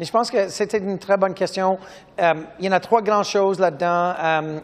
Je 0.00 0.10
pense 0.12 0.30
que 0.30 0.48
c'était 0.48 0.78
une 0.78 0.98
très 0.98 1.16
bonne 1.16 1.34
question. 1.34 1.76
Euh, 2.20 2.34
il 2.60 2.66
y 2.66 2.68
en 2.68 2.72
a 2.72 2.78
trois 2.78 3.02
grandes 3.02 3.24
choses 3.24 3.58
là-dedans, 3.58 4.14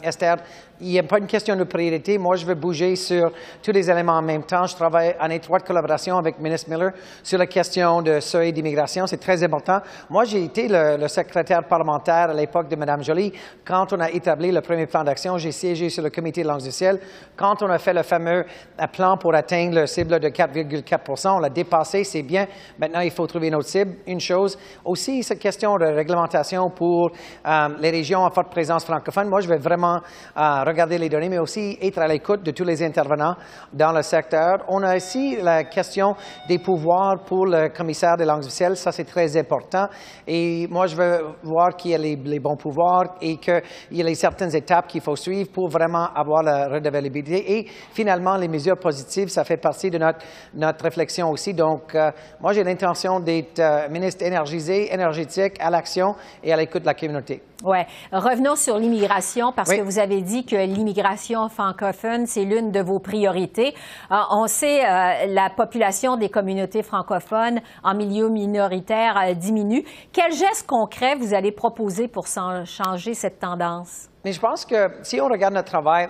Esther 0.01 0.37
il 0.81 0.87
n'y 0.87 0.99
a 0.99 1.03
pas 1.03 1.19
une 1.19 1.27
question 1.27 1.55
de 1.55 1.63
priorité. 1.63 2.17
Moi, 2.17 2.35
je 2.35 2.45
veux 2.45 2.55
bouger 2.55 2.95
sur 2.95 3.31
tous 3.63 3.71
les 3.71 3.89
éléments 3.89 4.17
en 4.17 4.21
même 4.21 4.43
temps. 4.43 4.65
Je 4.65 4.75
travaille 4.75 5.15
en 5.19 5.29
étroite 5.29 5.65
collaboration 5.65 6.17
avec 6.17 6.39
ministre 6.39 6.69
Miller 6.69 6.91
sur 7.23 7.37
la 7.37 7.47
question 7.47 8.01
de 8.01 8.19
seuil 8.19 8.51
d'immigration. 8.51 9.07
C'est 9.07 9.19
très 9.19 9.41
important. 9.43 9.79
Moi, 10.09 10.25
j'ai 10.25 10.43
été 10.43 10.67
le, 10.67 11.07
secrétaire 11.07 11.63
parlementaire 11.63 12.29
à 12.29 12.33
l'époque 12.33 12.67
de 12.67 12.75
Mme 12.75 13.03
Joly. 13.03 13.31
Quand 13.63 13.93
on 13.93 13.99
a 13.99 14.09
établi 14.09 14.51
le 14.51 14.59
premier 14.61 14.85
plan 14.85 15.03
d'action, 15.03 15.37
j'ai 15.37 15.51
siégé 15.51 15.89
sur 15.89 16.03
le 16.03 16.09
comité 16.09 16.43
de 16.43 16.47
langue 16.47 16.61
du 16.61 16.71
ciel. 16.71 16.99
Quand 17.37 17.61
on 17.61 17.69
a 17.69 17.77
fait 17.77 17.93
le 17.93 18.03
fameux 18.03 18.43
euh, 18.81 18.87
plan 18.87 19.17
pour 19.17 19.33
atteindre 19.33 19.79
le 19.79 19.87
cible 19.87 20.19
de 20.19 20.27
4,4 20.27 21.35
on 21.35 21.39
l'a 21.39 21.49
dépassé, 21.49 22.03
c'est 22.03 22.23
bien. 22.23 22.47
Maintenant, 22.79 22.99
il 22.99 23.11
faut 23.11 23.25
trouver 23.27 23.47
une 23.47 23.55
autre 23.55 23.69
cible. 23.69 23.93
Une 24.07 24.19
chose, 24.19 24.57
aussi, 24.83 25.23
cette 25.23 25.39
question 25.39 25.77
de 25.77 25.85
réglementation 25.85 26.69
pour 26.69 27.11
euh, 27.47 27.67
les 27.79 27.91
régions 27.91 28.25
à 28.25 28.31
forte 28.31 28.49
présence 28.49 28.83
francophone. 28.83 29.29
Moi, 29.29 29.39
je 29.39 29.47
vais 29.47 29.57
vraiment 29.57 30.01
euh, 30.37 30.64
regarder 30.65 30.97
les 30.97 31.09
données, 31.09 31.29
mais 31.29 31.39
aussi 31.39 31.77
être 31.81 31.99
à 31.99 32.07
l'écoute 32.07 32.43
de 32.43 32.51
tous 32.51 32.63
les 32.63 32.83
intervenants 32.83 33.35
dans 33.73 33.91
le 33.91 34.01
secteur. 34.01 34.65
On 34.67 34.81
a 34.83 34.95
aussi 34.95 35.37
la 35.41 35.63
question 35.63 36.15
des 36.47 36.59
pouvoirs 36.59 37.23
pour 37.25 37.45
le 37.45 37.69
commissaire 37.69 38.17
des 38.17 38.25
langues 38.25 38.43
officielles. 38.43 38.75
Ça, 38.75 38.91
c'est 38.91 39.05
très 39.05 39.37
important. 39.37 39.87
Et 40.27 40.67
moi, 40.69 40.87
je 40.87 40.95
veux 40.95 41.25
voir 41.43 41.75
qu'il 41.75 41.91
y 41.91 41.95
a 41.95 41.97
les, 41.97 42.39
bons 42.39 42.57
pouvoirs 42.57 43.15
et 43.21 43.37
qu'il 43.37 43.61
y 43.91 44.01
a 44.01 44.15
certaines 44.15 44.55
étapes 44.55 44.87
qu'il 44.87 45.01
faut 45.01 45.15
suivre 45.15 45.49
pour 45.51 45.69
vraiment 45.69 46.07
avoir 46.13 46.43
la 46.43 46.67
redevabilité. 46.67 47.57
Et 47.57 47.67
finalement, 47.93 48.35
les 48.37 48.47
mesures 48.47 48.77
positives, 48.77 49.29
ça 49.29 49.43
fait 49.43 49.57
partie 49.57 49.89
de 49.89 49.97
notre, 49.97 50.19
notre 50.53 50.83
réflexion 50.83 51.29
aussi. 51.29 51.53
Donc, 51.53 51.95
euh, 51.95 52.11
moi, 52.41 52.53
j'ai 52.53 52.63
l'intention 52.63 53.19
d'être 53.19 53.59
euh, 53.59 53.89
ministre 53.89 54.23
énergisé, 54.25 54.93
énergétique, 54.93 55.53
à 55.59 55.69
l'action 55.69 56.15
et 56.43 56.53
à 56.53 56.57
l'écoute 56.57 56.81
de 56.81 56.87
la 56.87 56.93
communauté. 56.93 57.41
Oui. 57.63 57.79
Revenons 58.11 58.55
sur 58.55 58.77
l'immigration 58.77 59.51
parce 59.51 59.73
que 59.73 59.81
vous 59.81 59.97
avez 59.97 60.21
dit 60.21 60.45
que 60.45 60.54
l'immigration 60.57 61.49
francophone, 61.49 62.25
c'est 62.25 62.43
l'une 62.45 62.71
de 62.71 62.81
vos 62.81 62.99
priorités. 62.99 63.73
Euh, 64.11 64.15
on 64.31 64.47
sait 64.47 64.85
euh, 64.85 65.25
la 65.27 65.49
population 65.49 66.17
des 66.17 66.29
communautés 66.29 66.83
francophones 66.83 67.59
en 67.83 67.95
milieu 67.95 68.29
minoritaire 68.29 69.17
euh, 69.17 69.33
diminue. 69.33 69.83
Quels 70.13 70.33
gestes 70.33 70.67
concrets 70.67 71.15
vous 71.15 71.33
allez 71.33 71.51
proposer 71.51 72.07
pour 72.07 72.27
changer 72.27 73.13
cette 73.13 73.39
tendance? 73.39 74.09
Mais 74.25 74.33
je 74.33 74.39
pense 74.39 74.65
que 74.65 74.89
si 75.03 75.21
on 75.21 75.27
regarde 75.27 75.53
notre 75.53 75.69
travail, 75.69 76.09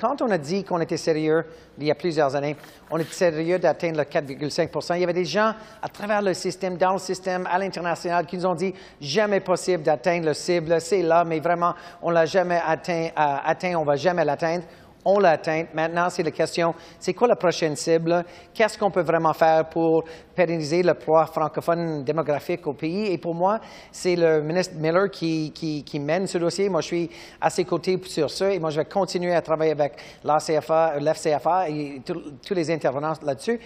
quand 0.00 0.20
on 0.20 0.28
a 0.32 0.36
dit 0.36 0.64
qu'on 0.64 0.80
était 0.80 0.96
sérieux 0.96 1.44
il 1.78 1.84
y 1.84 1.92
a 1.92 1.94
plusieurs 1.94 2.34
années, 2.34 2.56
on 2.90 2.98
était 2.98 3.14
sérieux 3.14 3.60
d'atteindre 3.60 3.98
le 3.98 4.02
4,5% 4.02 4.96
Il 4.96 5.00
y 5.00 5.04
avait 5.04 5.12
des 5.12 5.24
gens 5.24 5.54
à 5.80 5.88
travers 5.88 6.22
le 6.22 6.34
système, 6.34 6.76
dans 6.76 6.94
le 6.94 6.98
système, 6.98 7.46
à 7.48 7.60
l'international, 7.60 8.26
qui 8.26 8.36
nous 8.36 8.46
ont 8.46 8.56
dit 8.56 8.74
jamais 9.00 9.38
possible 9.38 9.84
d'atteindre 9.84 10.26
le 10.26 10.34
cible, 10.34 10.80
c'est 10.80 11.02
là, 11.02 11.22
mais 11.22 11.38
vraiment, 11.38 11.72
on 12.02 12.10
l'a 12.10 12.26
jamais 12.26 12.60
atteint, 12.66 13.10
euh, 13.16 13.36
atteint 13.44 13.76
on 13.76 13.84
va 13.84 13.94
jamais 13.94 14.24
l'atteindre 14.24 14.64
on 15.04 15.18
l'a 15.18 15.30
atteint. 15.30 15.64
Maintenant, 15.74 16.08
c'est 16.10 16.22
la 16.22 16.30
question, 16.30 16.74
c'est 16.98 17.14
quoi 17.14 17.28
la 17.28 17.36
prochaine 17.36 17.76
cible? 17.76 18.24
Qu'est-ce 18.54 18.78
qu'on 18.78 18.90
peut 18.90 19.02
vraiment 19.02 19.32
faire 19.32 19.68
pour 19.68 20.04
pérenniser 20.34 20.82
le 20.82 20.94
poids 20.94 21.26
francophone 21.26 22.04
démographique 22.04 22.66
au 22.66 22.72
pays? 22.72 23.12
Et 23.12 23.18
pour 23.18 23.34
moi, 23.34 23.60
c'est 23.90 24.16
le 24.16 24.42
ministre 24.42 24.74
Miller 24.76 25.10
qui, 25.10 26.00
mène 26.00 26.26
ce 26.26 26.38
dossier. 26.38 26.68
Moi, 26.68 26.80
je 26.80 26.86
suis 26.86 27.10
à 27.40 27.50
ses 27.50 27.64
côtés 27.64 28.00
sur 28.04 28.30
ça 28.30 28.52
et 28.52 28.58
moi, 28.58 28.70
je 28.70 28.80
vais 28.80 28.86
continuer 28.86 29.34
à 29.34 29.42
travailler 29.42 29.72
avec 29.72 29.94
l'ACFA, 30.24 30.98
l'FCFA 31.00 31.68
et 31.68 32.00
tous 32.04 32.54
les 32.54 32.70
intervenants 32.70 33.14
là-dessus. 33.22 33.58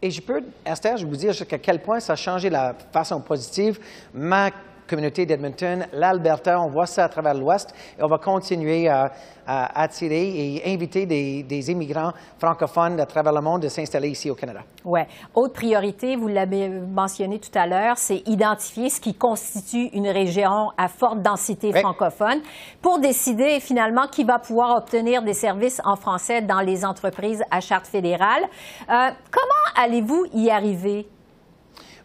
Et 0.00 0.10
je 0.10 0.22
peux, 0.22 0.42
Esther, 0.64 0.96
je 0.96 1.06
vous 1.06 1.16
dire 1.16 1.32
jusqu'à 1.32 1.58
quel 1.58 1.80
point 1.80 1.98
ça 1.98 2.12
a 2.12 2.16
changé 2.16 2.48
la 2.48 2.72
façon 2.92 3.20
positive 3.20 3.80
ma 4.14 4.50
communauté 4.88 5.26
d'Edmonton, 5.26 5.86
l'Alberta, 5.92 6.60
on 6.60 6.68
voit 6.68 6.86
ça 6.86 7.04
à 7.04 7.08
travers 7.08 7.34
l'Ouest 7.34 7.74
et 7.98 8.02
on 8.02 8.08
va 8.08 8.18
continuer 8.18 8.88
à, 8.88 9.12
attirer 9.46 10.56
et 10.56 10.74
inviter 10.74 11.06
des, 11.06 11.70
immigrants 11.70 12.12
francophones 12.38 13.00
à 13.00 13.06
travers 13.06 13.32
le 13.32 13.40
monde 13.40 13.62
de 13.62 13.68
s'installer 13.68 14.10
ici 14.10 14.30
au 14.30 14.34
Canada. 14.34 14.60
Oui. 14.84 15.00
Autre 15.34 15.54
priorité, 15.54 16.16
vous 16.16 16.28
l'avez 16.28 16.68
mentionné 16.68 17.38
tout 17.38 17.56
à 17.58 17.66
l'heure, 17.66 17.96
c'est 17.96 18.22
identifier 18.26 18.90
ce 18.90 19.00
qui 19.00 19.14
constitue 19.14 19.88
une 19.94 20.08
région 20.08 20.70
à 20.76 20.88
forte 20.88 21.22
densité 21.22 21.72
francophone 21.72 22.40
pour 22.82 22.98
décider 22.98 23.60
finalement 23.60 24.06
qui 24.06 24.24
va 24.24 24.38
pouvoir 24.38 24.76
obtenir 24.76 25.22
des 25.22 25.34
services 25.34 25.80
en 25.84 25.96
français 25.96 26.42
dans 26.42 26.60
les 26.60 26.84
entreprises 26.84 27.42
à 27.50 27.60
charte 27.60 27.86
fédérale. 27.86 28.42
Euh, 28.90 29.10
comment 29.30 29.82
allez-vous 29.82 30.26
y 30.34 30.50
arriver? 30.50 31.06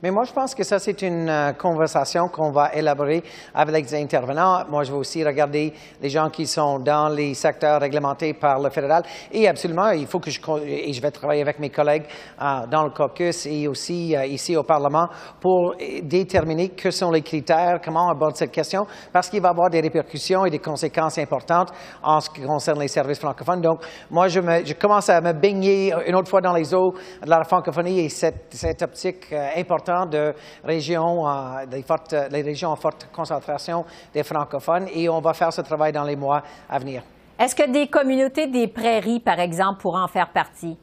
Mais 0.04 0.12
moi, 0.12 0.26
je 0.26 0.34
pense 0.34 0.54
que 0.54 0.64
ça, 0.66 0.80
c'est 0.80 1.02
une 1.02 1.30
euh, 1.30 1.54
conversation 1.54 2.28
qu'on 2.28 2.52
va 2.52 2.74
élaborer 2.74 3.24
avec 3.56 3.90
les 3.90 4.02
intervenants. 4.02 4.66
Moi, 4.68 4.84
je 4.84 4.92
vais 4.92 4.98
aussi 4.98 5.24
regarder 5.24 5.72
les 6.02 6.10
gens 6.10 6.30
qui 6.30 6.46
sont 6.46 6.80
dans 6.80 7.08
les 7.08 7.34
secteurs 7.34 7.80
réglementés 7.80 8.34
par 8.34 8.60
le 8.60 8.70
fédéral. 8.70 9.04
Et 9.32 9.48
absolument, 9.48 9.92
il 9.92 10.06
faut 10.06 10.20
que 10.20 10.30
je, 10.30 10.42
et 10.62 10.92
je 10.92 11.02
vais 11.02 11.10
travailler 11.10 11.42
avec 11.42 11.58
mes 11.58 11.70
collègues 11.70 12.04
euh, 12.42 12.68
dans 12.70 12.84
le 12.84 12.90
caucus 12.90 13.46
et 13.46 13.66
aussi 13.70 14.14
euh, 14.14 14.26
ici 14.26 14.58
au 14.58 14.64
Parlement 14.64 15.08
pour 15.40 15.76
déterminer 16.02 16.68
que 16.68 16.92
sont 16.92 17.10
les 17.10 17.22
critères, 17.22 17.80
comment 17.82 18.08
on 18.08 18.12
aborde 18.12 18.36
cette 18.36 18.52
question, 18.52 18.86
parce 19.14 19.30
qu'il 19.30 19.42
va 19.42 19.48
y 19.48 19.52
avoir 19.52 19.70
des 19.70 19.80
répercussions 19.80 20.46
et 20.46 20.50
des 20.50 20.60
conséquences 20.60 21.18
importantes 21.18 21.72
en 22.04 22.20
ce 22.20 22.30
qui 22.30 22.42
concerne 22.42 22.82
les 22.82 22.90
services 22.90 23.20
francophones. 23.20 23.62
Donc, 23.62 23.80
moi, 24.12 24.28
je, 24.28 24.42
me, 24.42 24.66
je 24.66 24.74
commence 24.74 25.08
à 25.08 25.22
me 25.22 25.32
baigner 25.32 25.94
une 26.06 26.16
autre 26.16 26.28
fois 26.28 26.42
dans 26.42 26.52
les 26.52 26.74
eaux 26.74 26.94
de 27.24 27.30
la 27.30 27.46
francophonie 27.46 28.02
et 28.02 28.10
cette, 28.10 28.48
cette 28.52 28.82
optique 28.82 29.34
importante 29.56 29.93
de 30.06 30.34
régions, 30.64 31.28
euh, 31.28 31.66
des 31.66 31.84
fortes, 31.84 32.16
les 32.32 32.42
régions 32.42 32.70
en 32.70 32.76
forte 32.76 33.08
concentration 33.14 33.86
des 34.14 34.24
francophones 34.24 34.88
et 34.94 35.10
on 35.10 35.22
va 35.22 35.34
faire 35.34 35.54
ce 35.54 35.62
travail 35.62 35.92
dans 35.92 36.04
les 36.04 36.16
mois 36.16 36.44
à 36.70 36.80
venir. 36.80 37.04
Est-ce 37.40 37.56
que 37.56 37.70
des 37.70 37.88
communautés 37.88 38.48
des 38.48 38.68
prairies, 38.68 39.20
par 39.20 39.40
exemple, 39.40 39.82
pourraient 39.82 40.04
en 40.04 40.08
faire 40.08 40.30
partie? 40.30 40.78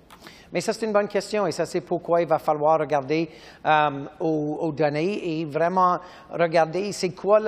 Mais 0.52 0.60
ça, 0.60 0.72
c'est 0.72 0.84
une 0.84 0.92
bonne 0.92 1.08
question 1.08 1.46
et 1.46 1.52
ça, 1.52 1.64
c'est 1.64 1.80
pourquoi 1.80 2.22
il 2.22 2.26
va 2.26 2.38
falloir 2.38 2.80
regarder 2.80 3.30
euh, 3.64 3.90
aux, 4.18 4.72
données 4.72 5.40
et 5.40 5.44
vraiment 5.44 5.98
regarder 6.30 6.92
c'est 6.92 7.10
quoi, 7.10 7.40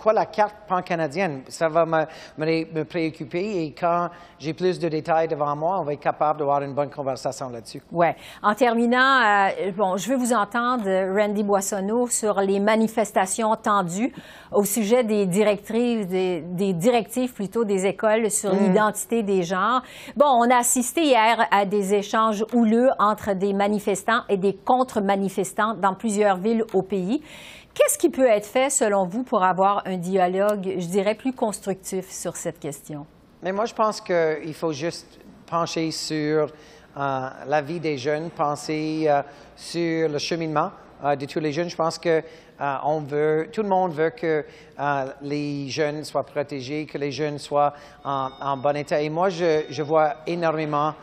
quoi 0.00 0.12
la 0.12 0.26
carte 0.26 0.54
pan-canadienne. 0.66 1.42
Ça 1.48 1.68
va 1.68 1.84
me, 1.84 2.04
me, 2.38 2.82
préoccuper 2.84 3.64
et 3.64 3.74
quand 3.78 4.08
j'ai 4.38 4.54
plus 4.54 4.78
de 4.78 4.88
détails 4.88 5.28
devant 5.28 5.54
moi, 5.54 5.80
on 5.80 5.84
va 5.84 5.92
être 5.92 6.00
capable 6.00 6.38
d'avoir 6.38 6.62
une 6.62 6.72
bonne 6.72 6.90
conversation 6.90 7.50
là-dessus. 7.50 7.82
Oui. 7.92 8.08
En 8.42 8.54
terminant, 8.54 9.20
euh, 9.22 9.72
bon, 9.76 9.96
je 9.96 10.08
vais 10.08 10.16
vous 10.16 10.32
entendre, 10.32 10.84
Randy 11.18 11.42
Boissonneau, 11.42 12.06
sur 12.08 12.40
les 12.40 12.60
manifestations 12.60 13.54
tendues 13.56 14.12
au 14.52 14.64
sujet 14.64 15.04
des 15.04 15.26
directives, 15.26 16.06
des, 16.06 16.72
directives 16.72 17.32
plutôt 17.32 17.64
des 17.64 17.86
écoles 17.86 18.30
sur 18.30 18.54
mm. 18.54 18.58
l'identité 18.58 19.22
des 19.22 19.42
genres. 19.42 19.82
Bon, 20.16 20.26
on 20.26 20.50
a 20.50 20.56
assisté 20.56 21.02
hier 21.02 21.46
à 21.50 21.64
des 21.64 21.94
échanges 21.94 22.45
houleux 22.52 22.90
entre 22.98 23.34
des 23.34 23.52
manifestants 23.52 24.22
et 24.28 24.36
des 24.36 24.54
contre-manifestants 24.54 25.74
dans 25.74 25.94
plusieurs 25.94 26.36
villes 26.36 26.64
au 26.72 26.82
pays. 26.82 27.22
Qu'est-ce 27.74 27.98
qui 27.98 28.08
peut 28.08 28.26
être 28.26 28.46
fait, 28.46 28.70
selon 28.70 29.04
vous, 29.04 29.22
pour 29.22 29.44
avoir 29.44 29.82
un 29.86 29.98
dialogue, 29.98 30.76
je 30.78 30.86
dirais, 30.86 31.14
plus 31.14 31.34
constructif 31.34 32.10
sur 32.10 32.36
cette 32.36 32.58
question? 32.58 33.06
Mais 33.42 33.52
moi, 33.52 33.66
je 33.66 33.74
pense 33.74 34.00
qu'il 34.00 34.54
faut 34.54 34.72
juste 34.72 35.20
pencher 35.46 35.90
sur 35.90 36.48
euh, 36.96 37.28
la 37.46 37.60
vie 37.60 37.78
des 37.78 37.98
jeunes, 37.98 38.30
penser 38.30 39.04
euh, 39.06 39.22
sur 39.54 40.08
le 40.08 40.18
cheminement 40.18 40.70
euh, 41.04 41.14
de 41.14 41.26
tous 41.26 41.40
les 41.40 41.52
jeunes. 41.52 41.68
Je 41.68 41.76
pense 41.76 41.98
que 41.98 42.22
on 42.58 43.00
veut, 43.00 43.50
tout 43.52 43.62
le 43.62 43.68
monde 43.68 43.92
veut 43.92 44.08
que 44.08 44.42
les 45.20 45.68
jeunes 45.68 46.04
soient 46.04 46.24
protégés, 46.24 46.86
que 46.86 46.96
les 46.96 47.12
jeunes 47.12 47.38
soient 47.38 47.74
en, 48.02 48.56
bon 48.56 48.74
état. 48.74 48.98
Et 49.02 49.10
moi, 49.10 49.28
je 49.28 49.82
vois 49.82 50.14
énormément 50.26 50.94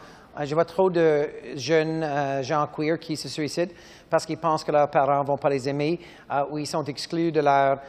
je 0.41 0.53
vois 0.53 0.65
trop 0.65 0.89
de 0.89 1.29
jeunes 1.55 2.03
euh, 2.03 2.43
gens 2.43 2.67
queer 2.67 2.99
qui 2.99 3.15
se 3.15 3.29
suicident 3.29 3.71
parce 4.09 4.25
qu'ils 4.25 4.37
pensent 4.37 4.63
que 4.63 4.71
leurs 4.71 4.89
parents 4.89 5.21
ne 5.21 5.27
vont 5.27 5.37
pas 5.37 5.49
les 5.49 5.67
aimer 5.69 5.99
euh, 6.31 6.43
ou 6.49 6.57
ils 6.57 6.67
sont 6.67 6.83
exclus 6.83 7.31
de 7.31 7.41
leur, 7.41 7.79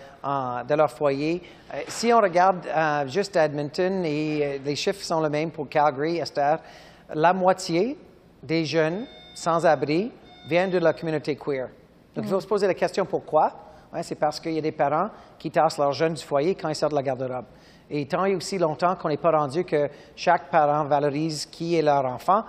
de 0.67 0.75
leur 0.75 0.91
foyer. 0.91 1.43
si 1.89 2.13
on 2.13 2.21
regarde 2.21 2.67
juste 3.09 3.37
Edmonton, 3.37 4.05
et 4.05 4.61
les 4.65 4.77
chiffres 4.77 5.03
sont 5.03 5.23
les 5.23 5.29
mêmes 5.29 5.51
pour 5.51 5.69
Calgary, 5.69 6.19
Esther, 6.19 6.59
la 7.15 7.33
moitié 7.33 7.99
des 8.43 8.65
jeunes 8.65 9.07
sans-abri 9.35 10.11
viennent 10.49 10.71
de 10.71 10.79
la 10.79 10.93
communauté 10.93 11.37
queer. 11.37 11.69
Donc, 12.15 12.25
il 12.25 12.31
faut 12.31 12.41
se 12.41 12.47
poser 12.47 12.67
la 12.67 12.75
question 12.75 13.05
pourquoi? 13.05 13.53
c'est 14.03 14.15
parce 14.17 14.41
qu'il 14.41 14.53
y 14.53 14.59
a 14.59 14.63
des 14.63 14.73
parents 14.73 15.09
qui 15.39 15.51
tassent 15.51 15.79
leurs 15.79 15.93
jeunes 15.93 16.15
du 16.15 16.23
foyer 16.23 16.55
quand 16.55 16.69
ils 16.69 16.75
sortent 16.75 16.93
de 16.93 16.97
la 16.97 17.03
garde-robe. 17.03 17.45
Et 17.91 18.07
tant 18.07 18.25
et 18.25 18.35
aussi 18.35 18.57
longtemps 18.57 18.97
qu'on 18.97 19.11
n'est 19.11 19.19
pas 19.19 19.31
rendu 19.31 19.63
que 19.65 19.91
chaque 20.17 20.51
parent 20.51 20.85
valorise 20.85 21.45
qui 21.45 21.77
est 21.77 21.83
leur 21.83 22.07
enfant, 22.07 22.43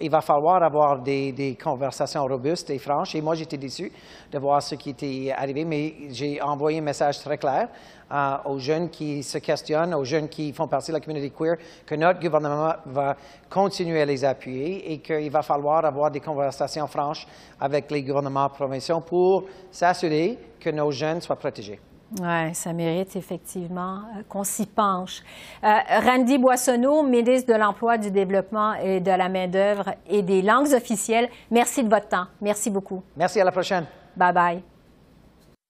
il 0.00 0.10
va 0.10 0.20
falloir 0.20 0.62
avoir 0.62 1.00
des, 1.00 1.58
conversations 1.62 2.24
robustes 2.24 2.70
et 2.70 2.78
franches. 2.78 3.16
Et 3.16 3.20
moi, 3.20 3.34
j'étais 3.34 3.56
déçu 3.56 3.90
de 4.30 4.38
voir 4.38 4.62
ce 4.62 4.76
qui 4.76 4.90
était 4.90 5.34
arrivé, 5.36 5.64
mais 5.64 5.94
j'ai 6.10 6.40
envoyé 6.40 6.78
un 6.78 6.82
message 6.82 7.18
très 7.18 7.36
clair 7.36 7.68
euh, 8.12 8.36
aux 8.44 8.58
jeunes 8.58 8.88
qui 8.88 9.24
se 9.24 9.38
questionnent, 9.38 9.92
aux 9.92 10.04
jeunes 10.04 10.28
qui 10.28 10.52
font 10.52 10.68
partie 10.68 10.92
de 10.92 10.96
la 10.96 11.00
communauté 11.00 11.30
queer, 11.30 11.56
que 11.84 11.96
notre 11.96 12.20
gouvernement 12.20 12.74
va 12.86 13.16
continuer 13.50 14.02
à 14.02 14.04
les 14.04 14.24
appuyer 14.24 14.92
et 14.92 14.98
qu'il 14.98 15.30
va 15.30 15.42
falloir 15.42 15.84
avoir 15.84 16.12
des 16.12 16.20
conversations 16.20 16.86
franches 16.86 17.26
avec 17.60 17.90
les 17.90 18.04
gouvernements 18.04 18.48
provinciaux 18.50 19.00
pour 19.00 19.46
s'assurer 19.70 20.38
que 20.60 20.70
nos 20.70 20.92
jeunes 20.92 21.20
soient 21.20 21.36
protégés. 21.36 21.80
Oui, 22.20 22.54
ça 22.54 22.72
mérite 22.72 23.16
effectivement 23.16 23.96
euh, 23.96 24.22
qu'on 24.28 24.44
s'y 24.44 24.66
penche. 24.66 25.22
Euh, 25.64 25.68
Randy 26.04 26.38
Boissonneau, 26.38 27.02
ministre 27.02 27.52
de 27.52 27.58
l'Emploi, 27.58 27.98
du 27.98 28.12
Développement 28.12 28.74
et 28.74 29.00
de 29.00 29.10
la 29.10 29.28
main-d'œuvre 29.28 29.94
et 30.08 30.22
des 30.22 30.40
langues 30.40 30.72
officielles, 30.72 31.28
merci 31.50 31.82
de 31.82 31.88
votre 31.88 32.08
temps. 32.08 32.26
Merci 32.40 32.70
beaucoup. 32.70 33.02
Merci, 33.16 33.40
à 33.40 33.44
la 33.44 33.50
prochaine. 33.50 33.86
Bye 34.16 34.32
bye. 34.32 34.62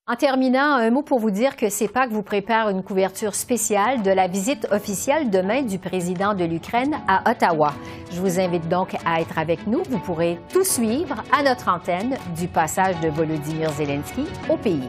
En 0.09 0.14
terminant, 0.14 0.75
un 0.75 0.90
mot 0.90 1.03
pour 1.03 1.18
vous 1.18 1.33
dire 1.33 1.57
que 1.57 1.68
CEPAC 1.68 2.11
vous 2.11 2.22
prépare 2.22 2.68
une 2.68 2.85
couverture 2.85 3.35
spéciale 3.35 4.03
de 4.03 4.11
la 4.12 4.29
visite 4.29 4.68
officielle 4.70 5.31
demain 5.31 5.62
du 5.62 5.81
président 5.81 6.33
de 6.33 6.44
l'Ukraine 6.44 6.94
à 7.09 7.29
Ottawa. 7.29 7.72
Je 8.12 8.20
vous 8.20 8.38
invite 8.38 8.68
donc 8.68 8.94
à 9.05 9.20
être 9.20 9.37
avec 9.37 9.66
nous. 9.66 9.83
Vous 9.88 9.99
pourrez 9.99 10.38
tout 10.53 10.62
suivre 10.62 11.16
à 11.37 11.42
notre 11.42 11.68
antenne 11.68 12.16
du 12.38 12.46
passage 12.46 13.01
de 13.01 13.09
Volodymyr 13.09 13.72
Zelensky 13.72 14.27
au 14.49 14.57
pays. 14.57 14.88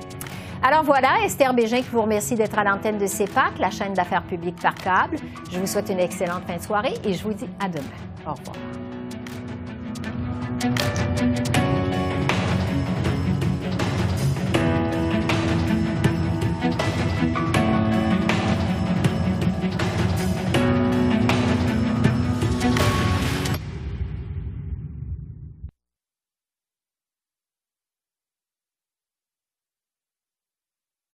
Alors 0.63 0.83
voilà, 0.83 1.23
Esther 1.23 1.53
Bégin 1.53 1.77
qui 1.77 1.89
vous 1.91 2.01
remercie 2.01 2.35
d'être 2.35 2.57
à 2.57 2.63
l'antenne 2.63 2.97
de 2.97 3.07
CEPAC, 3.07 3.59
la 3.59 3.69
chaîne 3.69 3.93
d'affaires 3.93 4.23
publiques 4.23 4.61
par 4.61 4.75
câble. 4.75 5.17
Je 5.51 5.59
vous 5.59 5.67
souhaite 5.67 5.89
une 5.89 5.99
excellente 5.99 6.43
fin 6.47 6.57
de 6.57 6.61
soirée 6.61 6.93
et 7.03 7.13
je 7.13 7.23
vous 7.23 7.33
dis 7.33 7.49
à 7.59 7.67
demain. 7.67 7.83
Au 8.25 8.33
revoir. 8.33 8.55